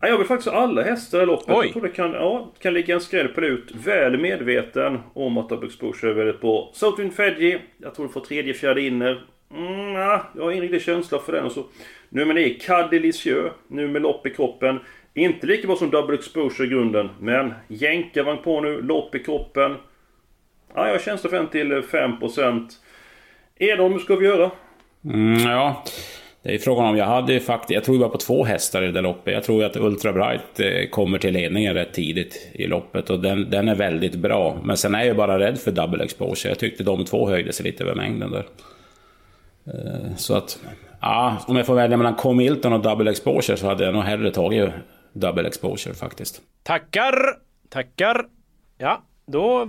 ja, 0.00 0.08
jag 0.08 0.18
vill 0.18 0.26
faktiskt 0.26 0.50
ha 0.50 0.58
alla 0.58 0.82
hästar 0.82 1.22
i 1.22 1.26
loppet. 1.26 1.56
Oj. 1.56 1.66
Jag 1.66 1.72
tror 1.72 1.82
det 1.82 1.88
kan, 1.88 2.12
ja, 2.12 2.52
kan 2.58 2.74
ligga 2.74 2.94
en 2.94 3.00
skräll 3.00 3.28
på 3.28 3.40
ut. 3.40 3.70
Väl 3.84 4.18
medveten 4.18 4.98
om 5.14 5.38
att 5.38 5.48
double 5.48 5.66
exposure 5.66 6.10
är 6.10 6.14
väldigt 6.14 6.40
bra. 6.40 6.70
Southwind 6.74 7.14
Fedgy, 7.14 7.58
jag 7.78 7.94
tror 7.94 8.06
du 8.06 8.12
får 8.12 8.20
tredje, 8.20 8.54
fjärde 8.54 8.82
inner. 8.82 9.24
Mm, 9.56 9.92
ja, 9.92 10.22
jag 10.36 10.42
har 10.42 10.50
ingen 10.50 10.62
riktig 10.62 10.82
känsla 10.82 11.18
för 11.18 11.32
den. 11.32 11.44
Och 11.44 11.52
så. 11.52 11.64
Nummer 12.08 12.34
9, 12.34 12.58
Cadelicieux. 12.60 13.52
Nu 13.68 13.88
med 13.88 14.02
lopp 14.02 14.26
i 14.26 14.30
kroppen. 14.30 14.78
Inte 15.14 15.46
lika 15.46 15.66
bra 15.66 15.76
som 15.76 15.90
Double 15.90 16.14
Exposure 16.14 16.66
i 16.66 16.70
grunden. 16.70 17.08
Men 17.20 17.54
jänkarvagn 17.68 18.42
på 18.42 18.60
nu, 18.60 18.82
lopp 18.82 19.14
i 19.14 19.18
kroppen. 19.18 19.76
Ja, 20.74 20.88
jag 20.88 21.20
för 21.20 21.34
en 21.34 21.48
till 21.48 21.72
5%. 21.72 22.68
Edholm, 23.56 23.92
hur 23.92 24.00
ska 24.00 24.16
vi 24.16 24.26
göra? 24.26 24.50
Mm, 25.04 25.40
ja, 25.40 25.84
det 26.42 26.54
är 26.54 26.58
frågan 26.58 26.86
om 26.86 26.96
jag 26.96 27.06
hade 27.06 27.40
faktiskt... 27.40 27.70
Jag 27.70 27.84
tror 27.84 27.98
bara 27.98 28.08
på 28.08 28.18
två 28.18 28.44
hästar 28.44 28.82
i 28.82 28.92
det 28.92 29.00
loppet. 29.00 29.34
Jag 29.34 29.44
tror 29.44 29.64
att 29.64 29.76
Ultra 29.76 30.12
Bright 30.12 30.60
eh, 30.60 30.90
kommer 30.90 31.18
till 31.18 31.34
ledningen 31.34 31.74
rätt 31.74 31.92
tidigt 31.92 32.50
i 32.52 32.66
loppet 32.66 33.10
och 33.10 33.20
den, 33.20 33.50
den 33.50 33.68
är 33.68 33.74
väldigt 33.74 34.14
bra. 34.14 34.58
Men 34.62 34.76
sen 34.76 34.94
är 34.94 35.04
jag 35.04 35.16
bara 35.16 35.38
rädd 35.38 35.58
för 35.58 35.70
double 35.70 36.04
exposure. 36.04 36.50
Jag 36.50 36.58
tyckte 36.58 36.82
de 36.82 37.04
två 37.04 37.28
höjde 37.28 37.52
sig 37.52 37.66
lite 37.66 37.84
över 37.84 37.94
mängden 37.94 38.30
där. 38.30 38.46
Eh, 39.66 40.16
så 40.16 40.34
att, 40.34 40.58
ja, 41.00 41.36
om 41.46 41.56
jag 41.56 41.66
får 41.66 41.74
välja 41.74 41.96
mellan 41.96 42.14
Comilton 42.14 42.72
och 42.72 42.80
Double 42.80 43.10
Exposure 43.10 43.56
så 43.56 43.66
hade 43.66 43.84
jag 43.84 43.94
nog 43.94 44.02
hellre 44.02 44.30
tagit 44.30 44.70
Double 45.12 45.48
Exposure 45.48 45.94
faktiskt. 45.94 46.40
Tackar! 46.62 47.14
Tackar! 47.68 48.26
Ja, 48.78 49.02
då... 49.26 49.68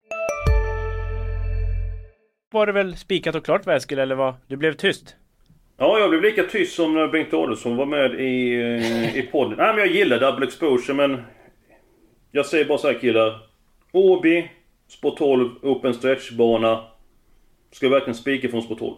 Var 2.51 2.65
det 2.65 2.71
väl 2.71 2.97
spikat 2.97 3.35
och 3.35 3.45
klart 3.45 3.67
Eskil, 3.67 3.99
eller 3.99 4.15
vad? 4.15 4.35
Du 4.47 4.57
blev 4.57 4.73
tyst? 4.73 5.15
Ja, 5.77 5.99
jag 5.99 6.09
blev 6.09 6.21
lika 6.21 6.43
tyst 6.43 6.75
som 6.75 6.93
när 6.93 7.07
Bengt 7.07 7.33
Adolfsson 7.33 7.75
var 7.75 7.85
med 7.85 8.13
i, 8.13 8.53
eh, 8.53 9.17
i 9.17 9.21
podden. 9.31 9.57
Nej, 9.57 9.67
men 9.67 9.77
jag 9.77 9.87
gillar 9.87 10.19
double 10.19 10.45
exposure, 10.45 10.93
men... 10.93 11.21
Jag 12.31 12.45
säger 12.45 12.65
bara 12.65 12.77
så 12.77 12.87
här 12.87 12.99
killar. 12.99 13.39
Åby, 13.91 14.49
Spår 14.87 15.15
12, 15.17 15.49
open 15.61 15.93
stretch-bana. 15.93 16.83
Ska 17.71 17.89
verkligen 17.89 18.15
spika 18.15 18.49
från 18.49 18.61
spår 18.61 18.75
12? 18.75 18.95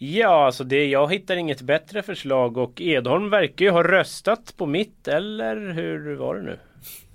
Ja, 0.00 0.44
alltså 0.46 0.64
det, 0.64 0.86
jag 0.86 1.12
hittar 1.12 1.36
inget 1.36 1.62
bättre 1.62 2.02
förslag 2.02 2.56
och 2.56 2.80
Edholm 2.80 3.30
verkar 3.30 3.64
ju 3.64 3.70
ha 3.70 3.82
röstat 3.82 4.54
på 4.56 4.66
mitt, 4.66 5.08
eller 5.08 5.72
hur 5.72 6.16
var 6.16 6.34
det 6.34 6.42
nu? 6.42 6.58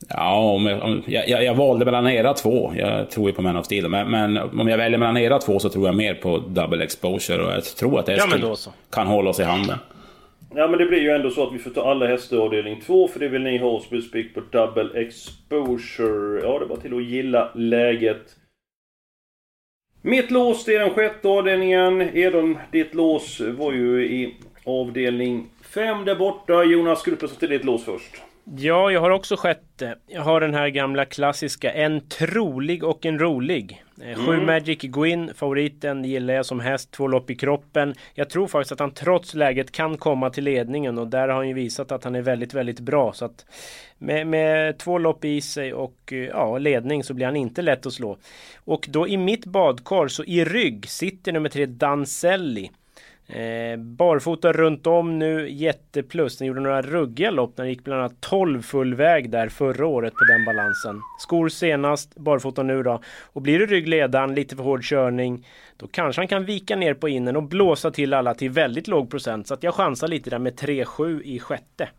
Ja, 0.10 0.54
om 0.56 0.66
jag, 0.66 0.84
om, 0.84 1.04
jag, 1.06 1.44
jag, 1.44 1.56
valde 1.56 1.86
mellan 1.86 2.08
era 2.08 2.34
två. 2.34 2.74
Jag 2.76 3.10
tror 3.10 3.30
ju 3.30 3.36
på 3.36 3.42
Man 3.42 3.58
of 3.58 3.66
Steel. 3.66 3.90
Men, 3.90 4.12
men, 4.12 4.38
om 4.38 4.68
jag 4.68 4.78
väljer 4.78 5.00
mellan 5.00 5.18
era 5.18 5.40
två 5.40 5.60
så 5.60 5.70
tror 5.70 5.86
jag 5.86 5.96
mer 5.96 6.14
på 6.14 6.38
Double 6.38 6.84
Exposure. 6.84 7.46
Och 7.46 7.52
jag 7.52 7.64
tror 7.64 8.00
att 8.00 8.10
Eskil 8.10 8.42
ja, 8.42 8.56
kan 8.92 9.08
hålla 9.08 9.30
oss 9.30 9.40
i 9.40 9.44
handen. 9.44 9.78
Ja 10.56 10.68
men 10.68 10.80
det 10.80 10.86
blir 10.86 11.00
ju 11.00 11.10
ändå 11.10 11.30
så 11.30 11.48
att 11.48 11.54
vi 11.54 11.60
får 11.60 11.70
ta 11.72 11.92
alla 11.92 12.08
hästar 12.08 12.38
i 12.38 12.40
avdelning 12.40 12.82
2 12.86 13.08
för 13.08 13.20
det 13.20 13.28
vill 13.28 13.42
ni 13.42 13.58
ha 13.58 13.82
spik 14.10 14.34
på 14.34 14.42
double 14.52 15.02
exposure. 15.02 16.42
Ja 16.44 16.60
det 16.60 16.66
var 16.66 16.78
till 16.78 16.94
att 16.94 17.04
gilla 17.04 17.50
läget. 17.56 18.22
Mitt 20.06 20.32
lås 20.32 20.66
det 20.66 20.76
är 20.76 20.80
den 20.80 20.90
sjätte 20.90 21.28
avdelningen. 21.28 22.02
Edon, 22.02 22.58
ditt 22.72 22.94
lås 22.94 23.40
var 23.40 23.74
ju 23.74 24.06
i 24.06 24.36
avdelning 24.64 25.48
5 25.62 26.06
där 26.06 26.16
borta. 26.16 26.64
Jonas, 26.64 27.00
skulle 27.00 27.16
du 27.16 27.20
presentera 27.20 27.50
ditt 27.50 27.64
lås 27.66 27.84
först? 27.84 28.22
Ja, 28.46 28.92
jag 28.92 29.02
har 29.02 29.10
också 29.10 29.36
sjätte. 29.36 29.96
Jag 30.08 30.22
har 30.22 30.42
den 30.42 30.54
här 30.54 30.70
gamla 30.70 31.06
klassiska 31.06 31.72
En 31.72 32.08
trolig 32.08 32.84
och 32.84 33.06
en 33.06 33.20
rolig. 33.20 33.84
Eh, 34.02 34.26
sju 34.26 34.34
mm. 34.34 34.46
Magic 34.46 34.82
Gwyn, 34.82 35.32
favoriten, 35.36 36.06
gillar 36.06 36.34
jag 36.34 36.46
som 36.46 36.60
häst. 36.60 36.92
Två 36.92 37.08
lopp 37.08 37.30
i 37.30 37.36
kroppen. 37.36 37.96
Jag 38.14 38.30
tror 38.30 38.48
faktiskt 38.48 38.72
att 38.72 38.80
han 38.80 38.94
trots 38.94 39.34
läget 39.34 39.72
kan 39.72 39.98
komma 39.98 40.30
till 40.30 40.44
ledningen 40.44 40.98
och 40.98 41.08
där 41.08 41.28
har 41.28 41.36
han 41.36 41.48
ju 41.48 41.54
visat 41.54 41.92
att 41.92 42.04
han 42.04 42.16
är 42.16 42.22
väldigt, 42.22 42.54
väldigt 42.54 42.80
bra. 42.80 43.14
Så 43.14 43.26
att 43.26 43.46
med, 43.98 44.28
med 44.28 44.78
två 44.78 44.98
lopp 44.98 45.26
i 45.26 45.42
sig 45.42 45.74
och 45.74 46.14
eh, 46.14 46.18
ja, 46.18 46.58
ledning 46.58 47.04
så 47.04 47.14
blir 47.14 47.26
han 47.26 47.36
inte 47.36 47.62
lätt 47.62 47.86
att 47.86 47.94
slå. 47.94 48.18
Och 48.56 48.86
då 48.90 49.08
i 49.08 49.18
mitt 49.18 49.46
badkar 49.46 50.08
så 50.08 50.24
i 50.24 50.46
rygg 50.46 50.90
sitter 50.90 51.32
nummer 51.32 51.50
tre 51.50 51.66
Danselli. 51.66 52.72
Eh, 53.28 53.78
barfota 53.78 54.54
runt 54.54 54.88
om 54.88 55.20
nu, 55.20 55.50
jätteplus. 55.50 56.38
Den 56.38 56.48
gjorde 56.48 56.60
några 56.62 56.82
ruggiga 56.82 57.32
lopp. 57.32 57.56
Den 57.56 57.70
gick 57.70 57.84
bland 57.84 58.02
annat 58.02 58.22
12 58.22 58.62
full 58.62 58.96
väg 58.96 59.30
där 59.30 59.50
förra 59.50 59.86
året 59.86 60.14
på 60.14 60.24
den 60.24 60.46
balansen. 60.46 61.02
Skor 61.20 61.50
senast, 61.50 62.16
barfota 62.16 62.64
nu 62.64 62.84
då. 62.84 63.02
Och 63.24 63.42
blir 63.42 63.60
det 63.60 63.66
ryggledan, 63.66 64.36
lite 64.36 64.56
för 64.56 64.64
hård 64.64 64.84
körning, 64.84 65.48
då 65.78 65.88
kanske 65.88 66.22
han 66.22 66.28
kan 66.28 66.46
vika 66.46 66.76
ner 66.76 66.94
på 66.94 67.10
innen 67.10 67.36
och 67.36 67.44
blåsa 67.44 67.92
till 67.92 68.14
alla 68.14 68.34
till 68.34 68.50
väldigt 68.50 68.88
låg 68.88 69.10
procent. 69.10 69.48
Så 69.48 69.54
att 69.54 69.64
jag 69.64 69.74
chansar 69.74 70.08
lite 70.08 70.30
där 70.30 70.40
med 70.40 70.54
3-7 70.60 71.22
i 71.22 71.40
sjätte. 71.40 71.90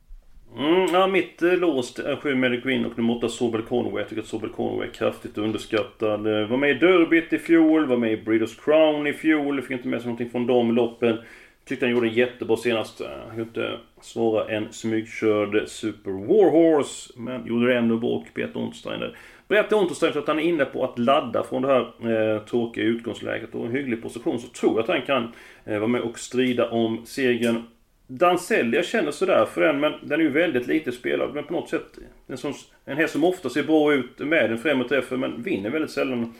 Mm, 0.56 0.86
ja, 0.92 1.06
mitt 1.06 1.42
eh, 1.42 1.52
lås 1.52 1.98
är 1.98 2.10
eh, 2.10 2.16
7 2.16 2.34
Medic 2.34 2.64
Green 2.64 2.86
och 2.86 2.98
nummer 2.98 3.16
8 3.16 3.28
Sobel 3.28 3.62
Conway. 3.62 4.00
Jag 4.00 4.08
tycker 4.08 4.22
att 4.22 4.28
Sobel 4.28 4.50
Conway 4.50 4.88
är 4.88 4.92
kraftigt 4.92 5.38
underskattad. 5.38 6.26
Eh, 6.26 6.48
var 6.48 6.56
med 6.56 6.70
i 6.70 6.74
Derbyt 6.74 7.32
i 7.32 7.38
fjol, 7.38 7.86
var 7.86 7.96
med 7.96 8.12
i 8.12 8.16
Breeders 8.16 8.56
Crown 8.56 9.06
i 9.06 9.12
fjol. 9.12 9.62
Fick 9.62 9.70
inte 9.70 9.88
med 9.88 10.00
sig 10.00 10.06
någonting 10.06 10.30
från 10.30 10.46
de 10.46 10.74
loppen. 10.74 11.18
Tyckte 11.64 11.86
han 11.86 11.92
gjorde 11.92 12.08
jättebra 12.08 12.56
senast. 12.56 13.00
Eh, 13.00 13.06
han 13.08 13.28
kunde 13.28 13.42
inte 13.42 13.78
svara 14.00 14.48
en 14.48 14.72
smygkörd 14.72 15.68
Super 15.68 16.10
Warhorse. 16.10 17.12
Men 17.16 17.46
gjorde 17.46 17.66
det 17.66 17.78
ändå 17.78 17.96
bra 17.96 18.10
och 18.10 18.26
Peter 18.34 18.60
Untersteiner. 18.60 19.16
Berättar 19.48 19.76
Untersteiner 19.76 20.18
att 20.18 20.28
han 20.28 20.38
är 20.38 20.42
inne 20.42 20.64
på 20.64 20.84
att 20.84 20.98
ladda 20.98 21.42
från 21.42 21.62
det 21.62 21.68
här 21.68 22.34
eh, 22.34 22.42
tråkiga 22.44 22.84
utgångsläget 22.84 23.54
och 23.54 23.66
en 23.66 23.72
hygglig 23.72 24.02
position 24.02 24.38
så 24.38 24.48
tror 24.48 24.72
jag 24.72 24.80
att 24.80 24.88
han 24.88 25.02
kan 25.02 25.32
eh, 25.64 25.78
vara 25.78 25.88
med 25.88 26.00
och 26.00 26.18
strida 26.18 26.70
om 26.70 27.06
segern. 27.06 27.62
Danselli, 28.06 28.76
jag 28.76 28.86
känner 28.86 29.10
sådär 29.10 29.44
för 29.44 29.60
den, 29.60 29.80
men 29.80 29.92
den 30.02 30.20
är 30.20 30.24
ju 30.24 30.30
väldigt 30.30 30.66
lite 30.66 30.92
spelad. 30.92 31.34
Men 31.34 31.44
på 31.44 31.52
något 31.52 31.68
sätt 31.68 31.98
en, 32.26 32.36
sån, 32.36 32.54
en 32.84 32.96
häst 32.96 33.12
som 33.12 33.24
ofta 33.24 33.50
ser 33.50 33.62
bra 33.62 33.94
ut 33.94 34.18
med 34.18 34.50
en 34.50 34.58
främre 34.58 34.88
träffen, 34.88 35.20
men 35.20 35.42
vinner 35.42 35.70
väldigt 35.70 35.90
sällan. 35.90 36.34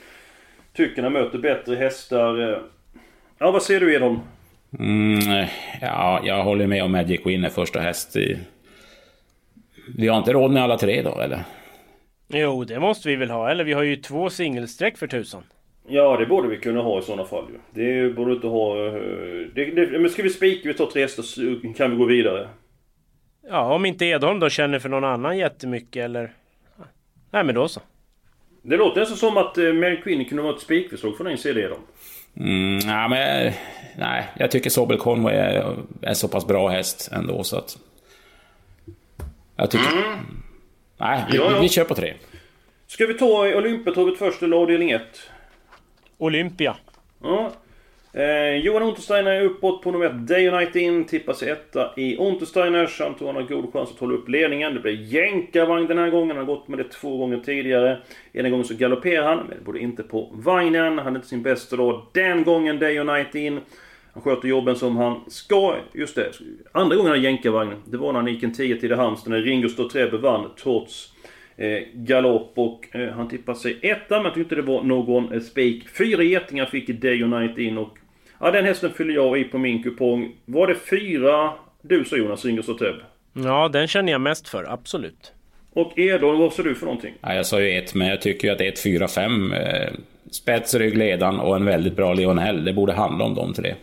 Tycker 0.73 1.03
han 1.03 1.13
möter 1.13 1.37
bättre 1.37 1.75
hästar. 1.75 2.63
Ja, 3.37 3.51
vad 3.51 3.63
säger 3.63 3.79
du 3.79 3.93
Edholm? 3.93 4.19
Mm, 4.79 5.47
ja, 5.81 6.21
jag 6.23 6.43
håller 6.43 6.67
med 6.67 6.83
om 6.83 6.91
Magic 6.91 7.21
Winner 7.25 7.49
första 7.49 7.79
häst. 7.79 8.15
Vi 9.97 10.07
har 10.07 10.17
inte 10.17 10.33
råd 10.33 10.51
med 10.51 10.63
alla 10.63 10.77
tre 10.77 11.01
då, 11.01 11.19
eller? 11.19 11.43
Jo, 12.27 12.63
det 12.63 12.79
måste 12.79 13.09
vi 13.09 13.15
väl 13.15 13.29
ha. 13.29 13.51
Eller 13.51 13.63
vi 13.63 13.73
har 13.73 13.83
ju 13.83 13.95
två 13.95 14.29
singelsträck 14.29 14.97
för 14.97 15.07
tusan. 15.07 15.43
Ja, 15.87 16.17
det 16.17 16.25
borde 16.25 16.47
vi 16.47 16.57
kunna 16.57 16.81
ha 16.81 16.99
i 16.99 17.01
sådana 17.01 17.25
fall 17.25 17.45
ju. 17.49 17.59
Det 17.83 18.15
borde 18.15 18.33
inte 18.33 18.47
ha... 18.47 18.87
Eh, 18.87 18.93
det, 19.55 19.65
det, 19.65 19.99
men 19.99 20.09
ska 20.09 20.23
vi 20.23 20.29
spika, 20.29 20.67
vi 20.67 20.73
tar 20.73 20.85
tre 20.85 21.01
hästar 21.01 21.23
så 21.23 21.41
kan 21.77 21.91
vi 21.91 21.97
gå 21.97 22.05
vidare. 22.05 22.49
Ja, 23.49 23.73
om 23.75 23.85
inte 23.85 24.05
Edholm 24.05 24.39
då 24.39 24.49
känner 24.49 24.79
för 24.79 24.89
någon 24.89 25.03
annan 25.03 25.37
jättemycket 25.37 26.05
eller... 26.05 26.33
Nej 27.31 27.43
men 27.43 27.55
då 27.55 27.67
så. 27.67 27.81
Det 28.61 28.77
låter 28.77 28.99
nästan 28.99 29.17
som 29.17 29.37
att 29.37 29.57
eh, 29.57 29.73
Mary 29.73 30.01
Queen 30.01 30.25
kunde 30.25 30.43
vara 30.43 30.55
ett 30.55 30.61
spikförslag 30.61 31.17
från 31.17 31.27
din 31.27 31.37
sida 31.37 31.61
Edholm. 31.61 31.81
Mm, 32.37 32.79
ja, 32.79 33.07
men... 33.07 33.53
Nej, 33.97 34.27
jag 34.37 34.51
tycker 34.51 34.69
Sobel 34.69 34.97
Conway 34.97 35.35
är, 35.35 35.75
är 36.01 36.13
så 36.13 36.27
pass 36.27 36.47
bra 36.47 36.67
häst 36.67 37.09
ändå 37.13 37.43
så 37.43 37.57
att... 37.57 37.77
Jag 39.55 39.71
tycker... 39.71 39.91
Mm. 39.91 40.19
Nej, 40.97 41.25
vi, 41.31 41.37
ja, 41.37 41.51
ja. 41.51 41.59
vi 41.61 41.69
kör 41.69 41.83
på 41.83 41.95
tre. 41.95 42.13
Ska 42.87 43.05
vi 43.05 43.13
ta 43.13 43.55
Olympiatorget 43.55 44.19
först 44.19 44.43
eller 44.43 44.57
avdelning 44.57 44.91
1? 44.91 45.01
Olympia. 46.17 46.75
Ja. 47.23 47.51
Eh, 48.13 48.55
Johan 48.55 48.83
Untersteiner 48.83 49.31
är 49.31 49.41
uppåt 49.41 49.81
på 49.81 49.91
nummer 49.91 50.05
1, 50.05 50.27
Day 50.27 50.51
Night 50.51 50.75
In. 50.75 51.05
Tippar 51.05 51.33
sig 51.33 51.49
etta 51.49 51.91
i 51.97 52.17
Untersteiners. 52.17 52.99
Han 52.99 53.15
tror 53.15 53.27
han 53.27 53.35
har 53.35 53.43
god 53.43 53.73
chans 53.73 53.91
att 53.91 53.99
hålla 53.99 54.13
upp 54.13 54.29
ledningen. 54.29 54.73
Det 54.73 54.79
blir 54.79 55.13
jänkarvagn 55.13 55.87
den 55.87 55.97
här 55.97 56.09
gången. 56.09 56.37
Han 56.37 56.47
har 56.47 56.55
gått 56.55 56.67
med 56.67 56.79
det 56.79 56.83
två 56.83 57.17
gånger 57.17 57.37
tidigare. 57.37 58.01
Ena 58.33 58.49
gången 58.49 58.65
så 58.65 58.73
galopperar 58.73 59.27
han, 59.27 59.37
men 59.37 59.57
det 59.57 59.63
borde 59.65 59.79
inte 59.79 60.03
på 60.03 60.29
vagnen. 60.33 60.97
Han 60.97 61.13
är 61.13 61.15
inte 61.15 61.27
sin 61.27 61.43
bästa 61.43 61.75
dag 61.75 62.05
den 62.11 62.43
gången, 62.43 62.79
Day 62.79 63.03
Night 63.03 63.35
In. 63.35 63.59
Han 64.13 64.23
sköter 64.23 64.47
jobben 64.47 64.75
som 64.75 64.97
han 64.97 65.21
ska. 65.27 65.75
Just 65.93 66.15
det, 66.15 66.31
andra 66.71 66.95
gången 66.95 67.11
han 67.11 67.21
jänkarvagn. 67.21 67.73
Det 67.85 67.97
var 67.97 68.13
när 68.13 68.19
han 68.19 68.33
gick 68.33 68.43
en 68.43 68.53
10 68.53 68.79
till 68.79 68.93
Halmstad 68.93 69.31
när 69.31 69.41
Ringo 69.41 69.69
Stortrebe 69.69 70.17
vann 70.17 70.49
trots 70.63 71.11
eh, 71.57 71.79
galopp 71.93 72.51
och 72.55 72.95
eh, 72.95 73.09
han 73.09 73.27
tippade 73.27 73.57
sig 73.57 73.79
etta 73.81 74.21
men 74.21 74.33
tyckte 74.33 74.55
det 74.55 74.61
var 74.61 74.83
någon 74.83 75.33
eh, 75.33 75.39
spik. 75.39 75.89
Fyra 75.89 76.23
getingar 76.23 76.65
fick 76.65 76.87
Day 76.87 77.23
och 77.23 77.29
Night 77.29 77.57
in 77.57 77.77
och 77.77 77.97
Ja 78.39 78.51
den 78.51 78.65
hästen 78.65 78.91
fyller 78.91 79.13
jag 79.13 79.39
i 79.39 79.43
på 79.43 79.57
min 79.57 79.83
kupong. 79.83 80.35
Var 80.45 80.67
det 80.67 80.75
fyra 80.75 81.53
du 81.81 82.05
sa 82.05 82.15
Jonas, 82.15 82.45
Ringo 82.45 82.63
Stortrebe? 82.63 83.03
Ja 83.33 83.69
den 83.69 83.87
känner 83.87 84.11
jag 84.11 84.21
mest 84.21 84.47
för, 84.47 84.63
absolut. 84.63 85.33
Och 85.73 85.99
Edholm, 85.99 86.39
vad 86.39 86.53
sa 86.53 86.63
du 86.63 86.75
för 86.75 86.85
någonting? 86.85 87.13
Ja, 87.21 87.35
jag 87.35 87.45
sa 87.45 87.61
ju 87.61 87.77
ett, 87.77 87.95
men 87.95 88.07
jag 88.07 88.21
tycker 88.21 88.47
ju 88.47 88.53
att 88.53 88.61
1, 88.61 88.79
4, 88.79 89.07
5 89.07 89.53
eh, 89.53 89.89
Spets, 90.31 90.75
ryggledaren 90.75 91.39
och 91.39 91.55
en 91.55 91.65
väldigt 91.65 91.95
bra 91.95 92.13
Lionel. 92.13 92.65
Det 92.65 92.73
borde 92.73 92.93
handla 92.93 93.25
om 93.25 93.35
de 93.35 93.53
tre. 93.53 93.75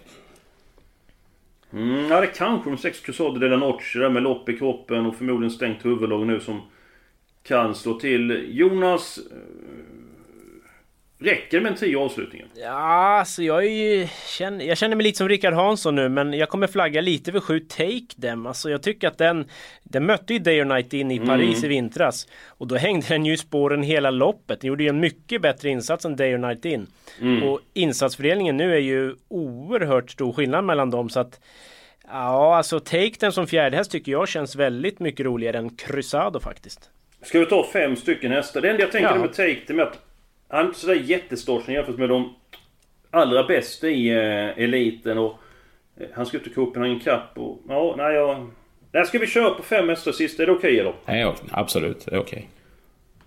Mm, 1.73 2.11
ja, 2.11 2.21
det 2.21 2.27
kanske 2.27 2.71
de 2.71 2.79
sex 2.79 3.01
Crusade 3.01 3.41
de 3.41 3.49
la 3.49 3.57
Noche 3.57 3.99
där 3.99 4.09
med 4.09 4.23
lopp 4.23 4.49
i 4.49 4.59
kroppen 4.59 5.07
och 5.07 5.17
förmodligen 5.17 5.51
stängt 5.51 5.85
huvudlag 5.85 6.27
nu 6.27 6.41
som 6.41 6.61
kan 7.43 7.75
slå 7.75 7.95
till. 8.01 8.47
Jonas... 8.51 9.19
eh, 9.19 9.37
Räcker 11.25 11.57
det 11.57 11.63
med 11.63 11.73
en 11.73 11.79
10 11.79 11.97
avslutningen? 11.99 12.49
Ja, 12.55 12.69
alltså 13.19 13.43
jag 13.43 13.65
är 13.65 13.71
ju... 13.71 14.09
Känner, 14.39 14.65
jag 14.65 14.79
känner 14.79 14.97
mig 14.97 15.05
lite 15.05 15.19
som 15.19 15.29
Rickard 15.29 15.55
Hansson 15.55 15.95
nu 15.95 16.09
men 16.09 16.33
jag 16.33 16.49
kommer 16.49 16.67
flagga 16.67 17.01
lite 17.01 17.33
för 17.33 17.41
7 17.41 17.61
Take 17.61 18.21
Them. 18.23 18.47
Alltså 18.47 18.71
jag 18.71 18.83
tycker 18.83 19.09
att 19.09 19.19
den... 19.19 19.45
Den 19.83 20.07
mötte 20.07 20.33
ju 20.33 20.39
Day 20.39 20.61
or 20.61 20.65
Night 20.65 20.93
in 20.93 21.11
i 21.11 21.19
Paris 21.19 21.59
Mm. 21.59 21.65
i 21.65 21.69
vintras. 21.69 22.27
Och 22.47 22.67
då 22.67 22.77
hängde 22.77 23.07
den 23.09 23.27
ju 23.27 23.33
i 23.33 23.37
spåren 23.37 23.83
hela 23.83 24.11
loppet. 24.11 24.61
Den 24.61 24.69
gjorde 24.69 24.83
ju 24.83 24.89
en 24.89 25.01
mycket 25.01 25.43
bättre 25.43 25.69
insats 25.69 26.05
än 26.05 26.17
Day 26.17 26.35
or 26.35 26.39
Night 26.39 26.65
in. 26.65 26.87
Mm. 27.21 27.43
Och 27.43 27.61
insatsfördelningen 27.75 28.57
nu 28.57 28.75
är 28.75 28.81
ju 28.81 29.15
oerhört 29.29 30.11
stor 30.11 30.33
skillnad 30.33 30.65
mellan 30.65 30.91
dem 30.91 31.09
så 31.09 31.21
att... 31.21 31.41
Ja, 32.09 32.57
alltså 32.57 32.81
Take 32.81 33.11
Them 33.15 33.33
som 33.33 33.47
fjärde 33.47 33.77
häst 33.77 33.91
tycker 33.91 34.13
jag 34.13 34.29
känns 34.29 34.57
väldigt 34.57 35.01
mycket 35.01 35.27
roligare 35.27 35.59
än 35.59 35.71
Cruzado 35.77 36.41
faktiskt. 36.41 36.91
Ska 37.23 37.41
vi 37.41 37.47
ta 37.47 37.65
fem 37.73 37.97
stycken 37.97 38.33
hästar? 38.33 38.61
Det 38.61 38.71
enda 38.71 38.83
jag 38.83 38.93
tänker 38.93 39.11
Ja. 39.15 39.19
med 39.21 39.33
Take 39.33 39.57
är 39.69 39.81
att 39.81 39.99
han 40.49 40.61
är 40.61 40.67
inte 40.67 40.79
sådär 40.79 40.95
jättestorsen 40.95 41.75
jämfört 41.75 41.99
med 41.99 42.09
de 42.09 42.35
allra 43.11 43.43
bästa 43.45 43.89
i 43.89 44.09
eh, 44.09 44.63
eliten 44.65 45.19
och 45.19 45.39
eh, 46.01 46.07
han 46.15 46.27
ska 46.27 46.37
ut 46.37 46.47
i 46.47 46.51
Copenhagen 46.51 47.01
Cup 47.01 47.21
och 47.39 47.59
ja, 47.69 47.95
nej 47.99 48.15
jag... 48.15 48.51
Där 48.91 49.05
ska 49.05 49.19
vi 49.19 49.27
köra 49.27 49.51
på 49.55 49.63
fem 49.63 49.89
hästar 49.89 50.13
sist, 50.13 50.41
är 50.41 50.47
det 50.47 50.53
okej 50.53 50.77
då? 50.77 50.95
Ja, 51.13 51.35
absolut, 51.51 52.07
det 52.07 52.15
är 52.15 52.21
okej. 52.21 52.49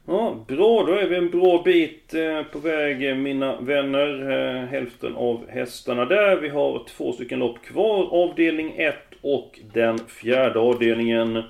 Ja, 0.07 0.45
bra. 0.47 0.83
Då 0.87 0.93
är 0.93 1.07
vi 1.07 1.15
en 1.15 1.29
bra 1.29 1.61
bit 1.65 2.13
eh, 2.13 2.43
på 2.43 2.59
väg 2.59 3.09
eh, 3.09 3.15
mina 3.15 3.61
vänner. 3.61 4.31
Eh, 4.31 4.65
Hälften 4.65 5.15
av 5.15 5.49
hästarna 5.49 6.05
där. 6.05 6.35
Vi 6.35 6.49
har 6.49 6.83
två 6.89 7.11
stycken 7.13 7.39
lopp 7.39 7.61
kvar. 7.65 8.07
Avdelning 8.11 8.73
1 8.77 8.95
och 9.21 9.59
den 9.73 9.99
fjärde 9.99 10.59
avdelningen. 10.59 11.43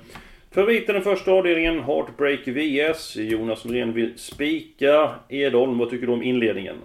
Favoriten 0.56 0.96
den 0.96 1.04
första 1.04 1.32
avdelningen, 1.32 1.84
Heartbreak 1.84 2.40
VS. 2.48 3.16
Jonas 3.16 3.66
Norén 3.66 3.94
vill 3.94 4.14
spika. 4.18 5.12
Edholm, 5.30 5.78
vad 5.78 5.90
tycker 5.90 6.08
du 6.08 6.14
om 6.14 6.24
inledningen? 6.24 6.76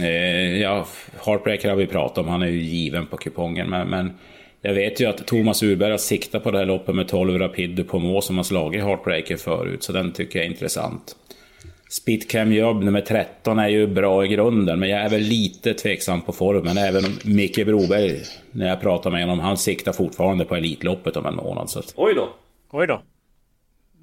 Eh, 0.00 0.60
ja, 0.60 0.86
Heartbreaker 1.26 1.68
har 1.68 1.76
vi 1.76 1.86
pratat 1.86 2.18
om, 2.18 2.28
han 2.28 2.42
är 2.42 2.46
ju 2.46 2.60
given 2.60 3.06
på 3.06 3.16
kupongen. 3.16 3.70
Men, 3.70 3.88
men 3.88 4.12
jag 4.62 4.74
vet 4.74 5.00
ju 5.00 5.06
att 5.06 5.26
Thomas 5.26 5.62
Urberg 5.62 5.90
har 5.90 5.98
siktat 5.98 6.42
på 6.42 6.50
det 6.50 6.58
här 6.58 6.66
loppet 6.66 6.94
med 6.94 7.08
12 7.08 7.38
Rapid 7.38 7.88
på 7.88 7.98
må 7.98 8.20
som 8.20 8.36
har 8.36 8.44
slagit 8.44 8.82
Heartbreaker 8.82 9.36
förut, 9.36 9.82
så 9.82 9.92
den 9.92 10.12
tycker 10.12 10.38
jag 10.38 10.46
är 10.46 10.50
intressant. 10.50 11.16
Spitcam 11.90 12.52
Jobb 12.52 12.82
nummer 12.82 13.00
13 13.00 13.58
är 13.58 13.68
ju 13.68 13.86
bra 13.86 14.24
i 14.24 14.28
grunden, 14.28 14.80
men 14.80 14.88
jag 14.88 15.00
är 15.00 15.08
väl 15.08 15.20
lite 15.20 15.74
tveksam 15.74 16.20
på 16.20 16.32
formen. 16.32 16.78
Även 16.78 17.04
om 17.04 17.18
Micke 17.24 17.66
Broberg, 17.66 18.20
när 18.50 18.68
jag 18.68 18.80
pratar 18.80 19.10
med 19.10 19.22
honom, 19.22 19.40
han 19.40 19.56
siktar 19.56 19.92
fortfarande 19.92 20.44
på 20.44 20.56
Elitloppet 20.56 21.16
om 21.16 21.26
en 21.26 21.36
månad. 21.36 21.70
Så 21.70 21.82
Oj 21.96 22.14
då. 22.14 22.28
Oj 22.72 22.86
då. 22.86 23.02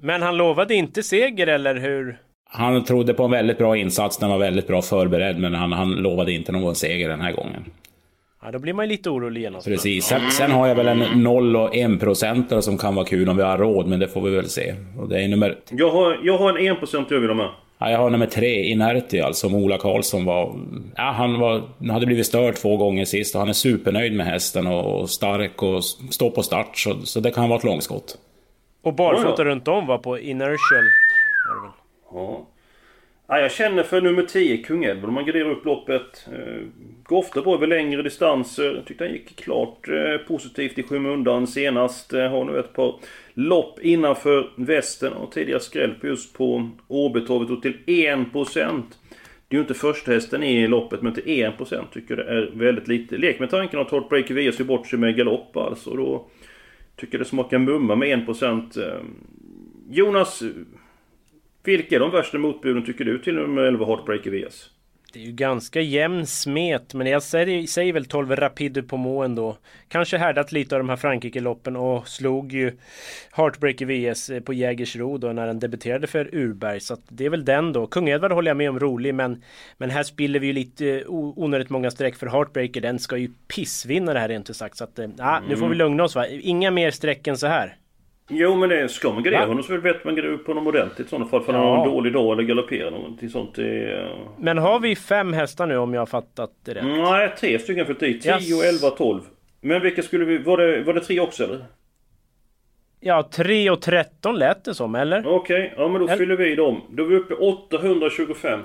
Men 0.00 0.22
han 0.22 0.36
lovade 0.36 0.74
inte 0.74 1.02
seger 1.02 1.46
eller 1.46 1.74
hur? 1.74 2.18
han 2.50 2.84
trodde 2.84 3.14
på 3.14 3.24
en 3.24 3.30
väldigt 3.30 3.58
bra 3.58 3.76
insats, 3.76 4.18
den 4.18 4.30
var 4.30 4.38
väldigt 4.38 4.66
bra 4.66 4.82
förberedd, 4.82 5.38
men 5.38 5.54
han, 5.54 5.72
han 5.72 5.90
lovade 5.90 6.32
inte 6.32 6.52
någon 6.52 6.74
seger 6.74 7.08
den 7.08 7.20
här 7.20 7.32
gången. 7.32 7.64
Ja, 8.42 8.50
då 8.50 8.58
blir 8.58 8.72
man 8.72 8.84
ju 8.84 8.90
lite 8.90 9.10
orolig 9.10 9.40
genast. 9.42 9.66
Precis. 9.66 10.04
Sen, 10.04 10.30
sen 10.30 10.50
har 10.50 10.66
jag 10.66 10.74
väl 10.74 10.88
en 10.88 11.22
0 11.22 11.56
och 11.56 11.76
1 11.76 12.00
procentare 12.00 12.62
som 12.62 12.78
kan 12.78 12.94
vara 12.94 13.06
kul 13.06 13.28
om 13.28 13.36
vi 13.36 13.42
har 13.42 13.58
råd, 13.58 13.86
men 13.86 14.00
det 14.00 14.08
får 14.08 14.20
vi 14.20 14.30
väl 14.30 14.48
se. 14.48 14.74
Och 14.98 15.08
det 15.08 15.20
är 15.20 15.28
nummer... 15.28 15.56
Jag 15.70 15.90
har, 15.90 16.18
jag 16.22 16.38
har 16.38 16.58
en 16.58 16.76
1% 16.76 17.06
jag 17.10 17.20
vill 17.20 17.30
ha 17.30 17.36
med. 17.36 17.48
Ja, 17.78 17.90
jag 17.90 17.98
har 17.98 18.10
nummer 18.10 18.26
3, 18.26 18.64
Inertial, 18.64 19.34
som 19.34 19.54
Ola 19.54 19.78
Karlsson 19.78 20.24
var... 20.24 20.56
Ja, 20.96 21.12
han 21.16 21.40
var, 21.40 21.62
han 21.78 21.90
hade 21.90 22.06
blivit 22.06 22.26
störd 22.26 22.54
två 22.54 22.76
gånger 22.76 23.04
sist 23.04 23.34
och 23.34 23.40
han 23.40 23.48
är 23.48 23.52
supernöjd 23.52 24.12
med 24.12 24.26
hästen 24.26 24.66
och, 24.66 25.00
och 25.00 25.10
stark 25.10 25.62
och 25.62 25.84
står 25.84 26.30
på 26.30 26.42
start, 26.42 26.78
så, 26.78 26.94
så 27.04 27.20
det 27.20 27.30
kan 27.30 27.48
vara 27.48 27.58
ett 27.58 27.64
långskott. 27.64 28.18
Och 28.82 28.94
barfota 28.94 29.28
Oj 29.28 29.34
då. 29.36 29.44
runt 29.44 29.68
om 29.68 29.86
var 29.86 29.98
på 29.98 30.18
inertial. 30.18 30.84
Var. 31.48 31.72
Ja. 32.20 32.46
Ja, 33.30 33.40
jag 33.40 33.52
känner 33.52 33.82
för 33.82 34.00
nummer 34.00 34.22
10, 34.22 34.56
Kung 34.56 34.84
Edward. 34.84 35.12
Man 35.12 35.24
graderar 35.26 35.50
upp 35.50 35.64
loppet. 35.64 36.26
Eh, 36.32 36.62
går 37.02 37.18
ofta 37.18 37.40
bra 37.42 37.54
över 37.54 37.66
längre 37.66 38.02
distanser. 38.02 38.74
Jag 38.74 38.84
tyckte 38.84 39.04
han 39.04 39.12
gick 39.12 39.36
klart 39.36 39.88
eh, 39.88 40.16
positivt 40.28 40.78
i 40.78 40.82
skymundan 40.82 41.46
senast. 41.46 42.12
Eh, 42.12 42.28
har 42.30 42.44
nu 42.44 42.58
ett 42.58 42.72
par 42.72 42.94
lopp 43.34 43.78
innanför 43.80 44.50
västen 44.56 45.12
och 45.12 45.32
tidigare 45.32 45.60
skräll 45.60 45.94
just 46.02 46.34
på 46.36 46.70
Åbytorvet 46.88 47.50
och 47.50 47.62
till 47.62 47.76
1%. 47.86 48.82
Det 49.48 49.56
är 49.56 49.58
ju 49.58 49.60
inte 49.60 49.74
första 49.74 50.12
hästen 50.12 50.42
i 50.42 50.66
loppet 50.68 51.02
men 51.02 51.14
till 51.14 51.24
1% 51.24 51.84
tycker 51.92 52.16
jag 52.16 52.26
det 52.26 52.32
är 52.32 52.50
väldigt 52.54 52.88
lite. 52.88 53.16
Lek 53.16 53.40
med 53.40 53.50
tanken 53.50 53.80
att 53.80 53.90
Heartbreaker 53.90 54.34
VS 54.50 54.58
bort 54.58 54.86
sig 54.86 54.98
med 54.98 55.16
galopp 55.16 55.56
alltså. 55.56 55.90
Då 55.94 56.26
tycker 56.98 57.18
det 57.18 57.24
smakar 57.24 57.58
mumma 57.58 57.96
med 57.96 58.08
1%. 58.08 58.76
Eh, 58.76 59.00
Jonas, 59.90 60.42
eh, 60.42 60.48
vilka 61.64 61.96
är 61.96 62.00
de 62.00 62.10
värsta 62.10 62.38
motbuden 62.38 62.84
tycker 62.84 63.04
du 63.04 63.18
till 63.18 63.34
nummer 63.34 63.62
11 63.62 63.86
Heartbreaker 63.86 64.30
VS? 64.30 64.70
Det 65.12 65.20
är 65.20 65.24
ju 65.24 65.32
ganska 65.32 65.80
jämn 65.80 66.26
smet, 66.26 66.94
men 66.94 67.06
jag 67.06 67.22
säger, 67.22 67.66
säger 67.66 67.92
väl 67.92 68.04
12 68.04 68.36
Rapidu 68.36 68.82
på 68.82 68.96
må 68.96 69.22
ändå. 69.22 69.56
Kanske 69.88 70.18
härdat 70.18 70.52
lite 70.52 70.74
av 70.74 70.78
de 70.80 70.88
här 70.88 70.96
Frankrike-loppen 70.96 71.76
och 71.76 72.08
slog 72.08 72.52
ju 72.52 72.76
Heartbreaker 73.32 73.86
VS 73.86 74.30
på 74.44 74.52
Jägersro 74.52 75.18
då 75.18 75.32
när 75.32 75.46
den 75.46 75.58
debuterade 75.58 76.06
för 76.06 76.34
Urberg. 76.34 76.80
Så 76.80 76.94
att 76.94 77.00
det 77.08 77.24
är 77.26 77.30
väl 77.30 77.44
den 77.44 77.72
då. 77.72 77.86
Kung 77.86 78.08
Edvard 78.08 78.32
håller 78.32 78.50
jag 78.50 78.56
med 78.56 78.70
om 78.70 78.80
rolig, 78.80 79.14
men, 79.14 79.42
men 79.78 79.90
här 79.90 80.02
spiller 80.02 80.40
vi 80.40 80.46
ju 80.46 80.52
lite 80.52 81.04
o- 81.06 81.34
onödigt 81.36 81.70
många 81.70 81.90
streck 81.90 82.16
för 82.16 82.26
Heartbreaker. 82.26 82.80
Den 82.80 82.98
ska 82.98 83.16
ju 83.16 83.30
pissvinna 83.54 84.14
det 84.14 84.20
här 84.20 84.28
rent 84.28 84.50
ut 84.50 84.56
sagt. 84.56 84.76
Så 84.76 84.84
att, 84.84 84.98
eh, 84.98 85.08
ah, 85.18 85.40
nu 85.48 85.56
får 85.56 85.68
vi 85.68 85.74
lugna 85.74 86.04
oss 86.04 86.14
va. 86.14 86.26
Inga 86.26 86.70
mer 86.70 86.90
streck 86.90 87.26
än 87.26 87.36
så 87.38 87.46
här. 87.46 87.76
Jo 88.28 88.54
men 88.56 88.68
det, 88.68 88.88
ska 88.88 89.12
man 89.12 89.22
gradera 89.22 89.40
Va? 89.40 89.46
honom 89.46 89.62
så 89.62 89.72
är 89.72 89.78
att 89.90 90.04
man 90.04 90.14
graderar 90.14 90.32
upp 90.32 90.46
honom 90.46 90.66
ordentligt 90.66 91.06
i 91.06 91.10
sådana 91.10 91.26
fall. 91.26 91.42
För 91.44 91.52
Ja. 91.52 91.58
han 91.58 91.68
har 91.68 91.86
en 91.86 91.92
dålig 91.92 92.12
dag 92.12 92.32
eller 92.32 92.42
galopperar 92.42 92.90
någonting 92.90 93.28
sånt. 93.28 93.54
Det 93.54 93.66
är... 93.92 94.18
Men 94.38 94.58
har 94.58 94.80
vi 94.80 94.96
fem 94.96 95.32
hästar 95.32 95.66
nu 95.66 95.76
om 95.76 95.94
jag 95.94 96.00
har 96.00 96.06
fattat 96.06 96.50
det 96.64 96.74
rätt? 96.74 96.84
Nej, 96.84 97.32
tre 97.40 97.58
stycken 97.58 97.86
för 97.86 97.94
i. 97.94 98.20
10, 98.20 98.32
Yes. 98.32 98.82
11, 98.82 98.90
12. 98.96 99.20
Men 99.60 99.82
vilka 99.82 100.02
skulle 100.02 100.24
vi... 100.24 100.38
Var 100.38 100.56
det, 100.58 100.82
var 100.82 100.94
det 100.94 101.00
tre 101.00 101.20
också 101.20 101.44
eller? 101.44 101.64
Ja, 103.00 103.28
3 103.32 103.70
och 103.70 103.80
13 103.82 104.38
lät 104.38 104.64
det 104.64 104.74
som, 104.74 104.94
eller? 104.94 105.26
Okej, 105.26 105.74
ja 105.76 105.88
men 105.88 106.00
då 106.00 106.08
El- 106.12 106.18
fyller 106.18 106.36
vi 106.36 106.54
dem. 106.54 106.80
Då 106.90 107.04
är 107.04 107.08
vi 107.08 107.16
uppe 107.16 107.34
i 107.34 107.36
825. 107.36 108.60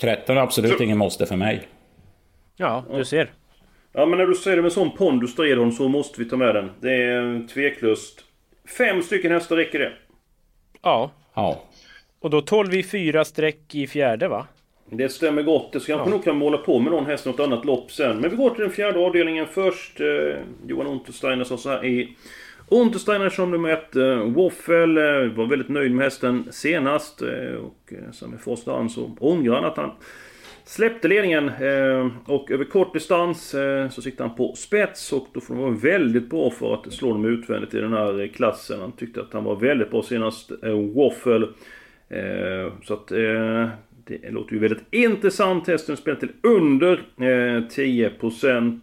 13 0.00 0.36
är 0.36 0.40
absolut 0.40 0.80
ingen 0.80 0.98
måste 0.98 1.26
för 1.26 1.36
mig. 1.36 1.68
Ja, 2.56 2.84
du 2.94 3.04
ser. 3.04 3.30
Ja 3.92 4.06
men 4.06 4.18
när 4.18 4.26
du 4.26 4.34
säger 4.34 4.56
det 4.56 4.62
med 4.62 4.72
sån 4.72 4.90
pondus 4.90 5.34
så 5.72 5.88
måste 5.88 6.22
vi 6.22 6.28
ta 6.30 6.36
med 6.36 6.54
den. 6.54 6.70
Det 6.80 6.90
är 7.02 7.48
tveklöst. 7.48 8.24
Fem 8.78 9.02
stycken 9.02 9.32
hästar 9.32 9.56
räcker 9.56 9.78
det. 9.78 9.92
Ja. 10.82 11.10
Ja. 11.34 11.62
Och 12.20 12.30
då 12.30 12.40
tål 12.40 12.70
vi 12.70 12.82
fyra 12.82 13.24
streck 13.24 13.74
i 13.74 13.86
fjärde 13.86 14.28
va? 14.28 14.46
Det 14.90 15.08
stämmer 15.08 15.42
gott. 15.42 15.72
Det 15.72 15.80
så 15.80 15.86
kanske 15.86 16.06
Ja. 16.10 16.10
nog 16.10 16.24
kan 16.24 16.36
måla 16.36 16.58
på 16.58 16.78
med 16.78 16.92
någon 16.92 17.06
häst 17.06 17.26
något 17.26 17.40
annat 17.40 17.64
lopp 17.64 17.92
sen. 17.92 18.18
Men 18.20 18.30
vi 18.30 18.36
går 18.36 18.50
till 18.50 18.60
den 18.60 18.70
fjärde 18.70 18.98
avdelningen 18.98 19.46
först. 19.46 20.00
Eh, 20.00 20.06
Johan 20.66 20.86
Untersteiner 20.86 21.44
sa 21.44 21.56
så 21.56 21.68
här 21.70 21.84
i 21.84 22.16
Untersteiner 22.68 23.30
som 23.30 23.50
nummer 23.50 23.68
ett. 23.68 23.96
Eh, 23.96 24.18
Waffle 24.24 25.22
eh, 25.22 25.28
var 25.32 25.46
väldigt 25.46 25.68
nöjd 25.68 25.92
med 25.94 26.04
hästen 26.04 26.48
senast. 26.50 27.22
Eh, 27.22 27.54
och 27.54 27.92
eh, 27.92 28.10
som 28.12 28.34
i 28.34 28.38
första 28.38 28.72
hand 28.72 28.92
så 28.92 29.16
ångrar 29.20 29.54
han 29.54 29.64
att 29.64 29.76
han 29.76 29.90
Släppte 30.64 31.08
ledningen 31.08 31.48
eh, 31.48 32.08
och 32.26 32.50
över 32.50 32.64
kort 32.64 32.92
distans 32.92 33.54
eh, 33.54 33.88
så 33.88 34.02
siktade 34.02 34.28
han 34.28 34.36
på 34.36 34.54
spets 34.56 35.12
och 35.12 35.26
då 35.32 35.40
får 35.40 35.54
han 35.54 35.62
vara 35.62 35.74
väldigt 35.74 36.30
bra 36.30 36.50
för 36.50 36.74
att 36.74 36.92
slå 36.92 37.08
dem 37.08 37.24
utvändigt 37.24 37.74
i 37.74 37.78
den 37.78 37.92
här 37.92 38.20
eh, 38.20 38.28
klassen. 38.28 38.80
Han 38.80 38.92
tyckte 38.92 39.20
att 39.20 39.32
han 39.32 39.44
var 39.44 39.56
väldigt 39.56 39.90
bra 39.90 40.02
senast, 40.02 40.50
Waffle. 40.94 41.48
Så 42.82 42.94
att 42.94 43.08
Det 44.04 44.30
låter 44.30 44.52
ju 44.52 44.58
väldigt 44.58 44.82
intressant. 44.90 45.66
Hästen 45.66 45.96
spelar 45.96 46.20
till 46.20 46.32
under 46.42 46.92
eh, 47.16 47.62
10%. 47.62 48.80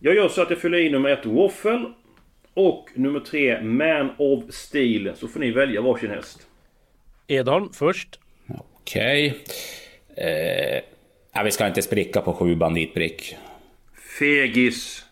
Jag 0.00 0.14
gör 0.14 0.28
så 0.28 0.42
att 0.42 0.50
jag 0.50 0.58
fyller 0.58 0.78
i 0.78 0.90
nummer 0.90 1.10
ett 1.10 1.26
Waffle. 1.26 1.84
Och 2.54 2.90
nummer 2.94 3.20
tre 3.20 3.62
Man 3.62 4.10
of 4.16 4.44
Steel. 4.50 5.12
Så 5.16 5.28
får 5.28 5.40
ni 5.40 5.50
välja 5.50 5.80
varsin 5.80 6.10
häst. 6.10 6.46
Edholm 7.26 7.68
först. 7.72 8.20
Okej. 8.48 9.44
Eh, 10.16 11.44
vi 11.44 11.50
ska 11.50 11.66
inte 11.66 11.82
spricka 11.82 12.20
på 12.20 12.32
sju 12.32 12.54
banditbrick. 12.54 13.36
Fegis. 14.18 15.04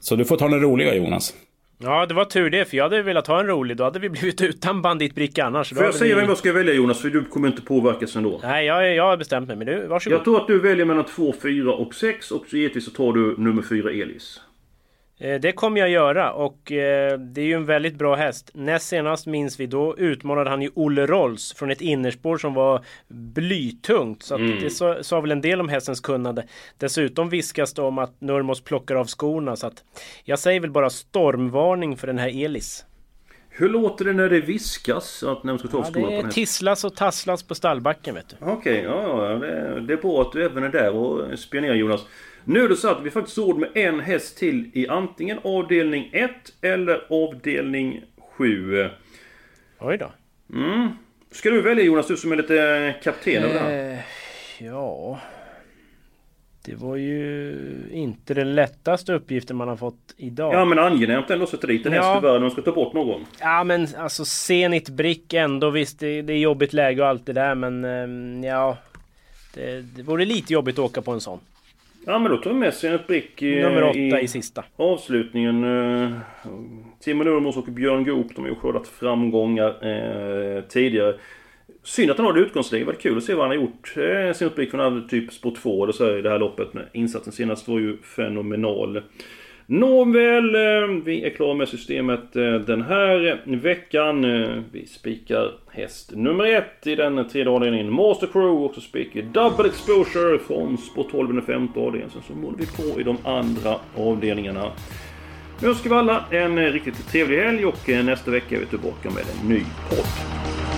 Så 0.00 0.16
du 0.16 0.24
får 0.24 0.36
ta 0.36 0.48
den 0.48 0.60
roliga 0.60 0.94
Jonas. 0.94 1.34
Ja, 1.80 2.06
det 2.06 2.14
var 2.14 2.24
tur 2.24 2.50
det, 2.50 2.64
för 2.64 2.76
jag 2.76 2.84
hade 2.84 3.02
velat 3.02 3.26
ha 3.26 3.40
en 3.40 3.46
rolig. 3.46 3.76
Då 3.76 3.84
hade 3.84 3.98
vi 3.98 4.08
blivit 4.10 4.40
utan 4.40 4.82
banditbricka 4.82 5.44
annars. 5.44 5.74
Får 5.74 5.84
jag 5.84 5.94
säga 5.94 6.16
vem 6.16 6.28
jag 6.28 6.38
ska 6.38 6.52
välja 6.52 6.74
Jonas? 6.74 7.02
För 7.02 7.08
du 7.08 7.24
kommer 7.24 7.48
inte 7.48 7.62
påverkas 7.62 8.16
ändå. 8.16 8.40
Nej, 8.42 8.66
jag, 8.66 8.94
jag 8.94 9.04
har 9.04 9.16
bestämt 9.16 9.48
mig. 9.48 9.56
Men 9.56 9.66
du, 9.66 9.86
varsågod. 9.86 10.16
Jag 10.18 10.24
tror 10.24 10.40
att 10.40 10.46
du 10.46 10.60
väljer 10.60 10.84
mellan 10.84 11.04
2, 11.04 11.34
4 11.42 11.72
och 11.72 11.94
6 11.94 12.30
och 12.30 12.46
så 12.50 12.56
givetvis 12.56 12.84
så 12.84 12.90
tar 12.90 13.12
du 13.12 13.34
nummer 13.38 13.62
4 13.62 13.90
Elis. 13.90 14.40
Eh, 15.18 15.40
Det 15.40 15.52
kommer 15.52 15.80
jag 15.80 15.88
göra 15.90 16.32
och 16.32 16.72
eh, 16.72 17.18
det 17.18 17.40
är 17.40 17.44
ju 17.44 17.52
en 17.54 17.64
väldigt 17.66 17.94
bra 17.94 18.14
häst. 18.14 18.50
Näst 18.54 18.86
senast 18.88 19.26
minns 19.26 19.60
vi 19.60 19.66
då 19.66 19.96
utmanade 19.96 20.50
han 20.50 20.62
ju 20.62 20.70
Olle 20.74 21.06
Rolls 21.06 21.54
från 21.54 21.70
ett 21.70 21.80
innerspår 21.80 22.38
som 22.38 22.54
var 22.54 22.84
blytungt. 23.08 24.22
Så 24.22 24.34
Mm. 24.34 24.60
det 24.60 24.70
sa, 24.70 25.02
sa 25.02 25.20
väl 25.20 25.30
en 25.32 25.40
del 25.40 25.60
om 25.60 25.68
hästens 25.68 26.00
kunnande. 26.00 26.44
Dessutom 26.78 27.28
viskas 27.28 27.74
det 27.74 27.82
om 27.82 27.98
att 27.98 28.20
Nurmos 28.20 28.60
plockar 28.60 28.94
av 28.94 29.06
skorna 29.06 29.56
så 29.56 29.66
att 29.66 29.84
jag 30.24 30.38
säger 30.38 30.60
väl 30.60 30.70
bara 30.70 30.90
stormvarning 30.90 31.96
för 31.96 32.06
den 32.06 32.18
här 32.18 32.44
Elis. 32.44 32.84
Hur 33.58 33.68
låter 33.68 34.04
det 34.04 34.12
när 34.12 34.28
det 34.28 34.40
viskas? 34.40 35.22
Att 35.22 35.44
när 35.44 35.52
man 35.52 35.58
ska 35.58 35.68
ta 35.68 35.78
av 35.78 35.92
Ja, 35.94 36.10
en 36.10 36.26
det 36.26 36.32
tisslas 36.32 36.84
och 36.84 36.96
tasslas 36.96 37.42
på 37.42 37.54
stallbacken 37.54 38.14
vet 38.14 38.28
du. 38.28 38.36
Okej, 38.40 38.82
ja, 38.82 39.30
ja, 39.32 39.38
det, 39.38 39.80
det 39.80 39.92
är 39.92 39.96
bra 39.96 40.22
att 40.22 40.32
du 40.32 40.44
även 40.44 40.64
är 40.64 40.68
där 40.68 40.94
och 40.94 41.38
spionerar 41.38 41.74
Jonas. 41.74 42.00
Nu 42.44 42.64
är 42.64 42.68
det 42.68 42.76
så 42.76 42.88
att 42.88 43.02
vi 43.02 43.10
faktiskt 43.10 43.38
råd 43.38 43.58
med 43.58 43.70
en 43.74 44.00
häst 44.00 44.38
till 44.38 44.70
i 44.72 44.88
antingen 44.88 45.38
avdelning 45.44 46.10
1 46.12 46.30
eller 46.60 47.06
avdelning 47.10 48.04
7. 48.36 48.88
Oj 49.78 49.98
då. 49.98 50.12
Mm. 50.54 50.88
Ska 51.30 51.50
du 51.50 51.62
välja 51.62 51.84
Jonas, 51.84 52.06
du 52.06 52.16
som 52.16 52.32
är 52.32 52.36
lite 52.36 52.94
kapten 53.02 53.42
över 53.42 53.54
det 53.54 53.60
här? 53.60 53.92
Eh, 53.92 53.98
ja... 54.58 55.20
Det 56.70 56.74
var 56.76 56.96
ju 56.96 57.54
inte 57.92 58.34
den 58.34 58.54
lättaste 58.54 59.12
uppgiften 59.12 59.56
man 59.56 59.68
har 59.68 59.76
fått 59.76 60.14
idag. 60.16 60.54
Ja 60.54 60.64
men 60.64 60.78
angenämt 60.78 61.30
ändå 61.30 61.44
att 61.44 61.50
sätta 61.50 61.66
dit 61.66 61.86
en 61.86 61.92
häst 61.92 62.04
Ja. 62.04 62.18
i 62.18 62.20
världen 62.20 62.42
och 62.44 62.52
ska 62.52 62.62
ta 62.62 62.72
bort 62.72 62.92
någon. 62.92 63.26
Ja 63.40 63.64
men 63.64 63.86
alltså 63.98 64.24
Zenit 64.24 64.88
Brick 64.88 65.32
ändå 65.34 65.70
visst 65.70 66.00
det, 66.00 66.22
det 66.22 66.32
är 66.32 66.38
jobbigt 66.38 66.72
läge 66.72 67.02
och 67.02 67.08
allt 67.08 67.26
det 67.26 67.32
där 67.32 67.54
men 67.54 67.84
ehm, 67.84 68.44
ja 68.44 68.76
det, 69.54 69.80
det 69.96 70.02
vore 70.02 70.24
lite 70.24 70.52
jobbigt 70.52 70.78
att 70.78 70.84
åka 70.84 71.02
på 71.02 71.10
en 71.10 71.20
sån. 71.20 71.38
Ja 72.06 72.18
men 72.18 72.30
då 72.32 72.36
tar 72.36 72.50
vi 72.50 72.56
med 72.56 72.74
en 72.84 72.98
prick 73.06 73.42
i, 73.42 73.60
Nummer 73.62 73.82
åtta 73.82 74.20
i 74.20 74.28
sista. 74.28 74.64
avslutningen. 74.76 75.64
Eh, 76.04 76.10
Timo 77.00 77.24
Nurmos 77.24 77.56
och 77.56 77.64
Björn 77.64 78.04
Goop, 78.04 78.26
de 78.34 78.40
har 78.40 78.48
ju 78.48 78.54
skördat 78.54 78.88
framgångar 78.88 79.68
eh, 80.56 80.62
tidigare. 80.62 81.14
Synd 81.82 82.10
att 82.10 82.16
han 82.16 82.26
har 82.26 82.32
det 82.32 82.40
utgångsläge. 82.40 82.82
Det 82.84 82.86
var 82.86 82.92
kul 83.00 83.16
att 83.18 83.24
se 83.24 83.34
vad 83.34 83.48
han 83.48 83.56
har 83.56 83.62
gjort. 83.64 83.94
Eh, 83.96 84.32
sin 84.34 84.46
utblick 84.48 84.70
från 84.70 85.08
typ 85.08 85.32
sport 85.32 85.54
2 85.62 85.82
eller 85.82 85.92
så 85.92 86.16
i 86.18 86.22
det 86.22 86.30
här 86.30 86.38
loppet. 86.38 86.74
Men 86.74 86.84
insatsen 86.92 87.32
senast 87.32 87.68
var 87.68 87.78
ju 87.78 87.96
fenomenal. 88.02 89.02
Nåväl, 89.66 90.54
eh, 90.54 90.88
vi 91.04 91.24
är 91.24 91.30
klara 91.30 91.54
med 91.54 91.68
systemet 91.68 92.36
eh, 92.36 92.54
den 92.54 92.82
här 92.82 93.42
veckan. 93.56 94.24
Eh, 94.24 94.62
Vi 94.72 94.86
spikar 94.86 95.52
häst 95.70 96.12
nummer 96.14 96.44
ett 96.44 96.86
i 96.86 96.94
den 96.94 97.28
tredje 97.28 97.52
avdelningen. 97.52 97.92
Master 97.92 98.26
Crew 98.26 98.64
och 98.64 98.74
så 98.74 98.80
spikar 98.80 99.22
Double 99.22 99.66
Exposure 99.68 100.38
från 100.38 100.78
Sport 100.78 101.10
12 101.10 101.30
i 101.30 101.32
den 101.32 101.42
femte 101.42 101.80
avdelningen. 101.80 102.10
Sen 102.10 102.22
så 102.26 102.32
målar 102.32 102.58
vi 102.58 102.66
på 102.66 103.00
i 103.00 103.02
de 103.04 103.16
andra 103.24 103.74
avdelningarna. 103.96 104.72
Nu 105.62 105.68
önskar 105.68 105.90
vi 105.90 105.96
alla 105.96 106.24
en 106.30 106.72
riktigt 106.72 107.08
trevlig 107.08 107.38
helg 107.38 107.64
och 107.64 107.88
eh, 107.90 108.04
nästa 108.04 108.30
vecka 108.30 108.56
är 108.56 108.60
vi 108.60 108.66
tillbaka 108.66 109.10
med 109.10 109.24
en 109.42 109.48
ny 109.48 109.60
podd. 109.90 110.77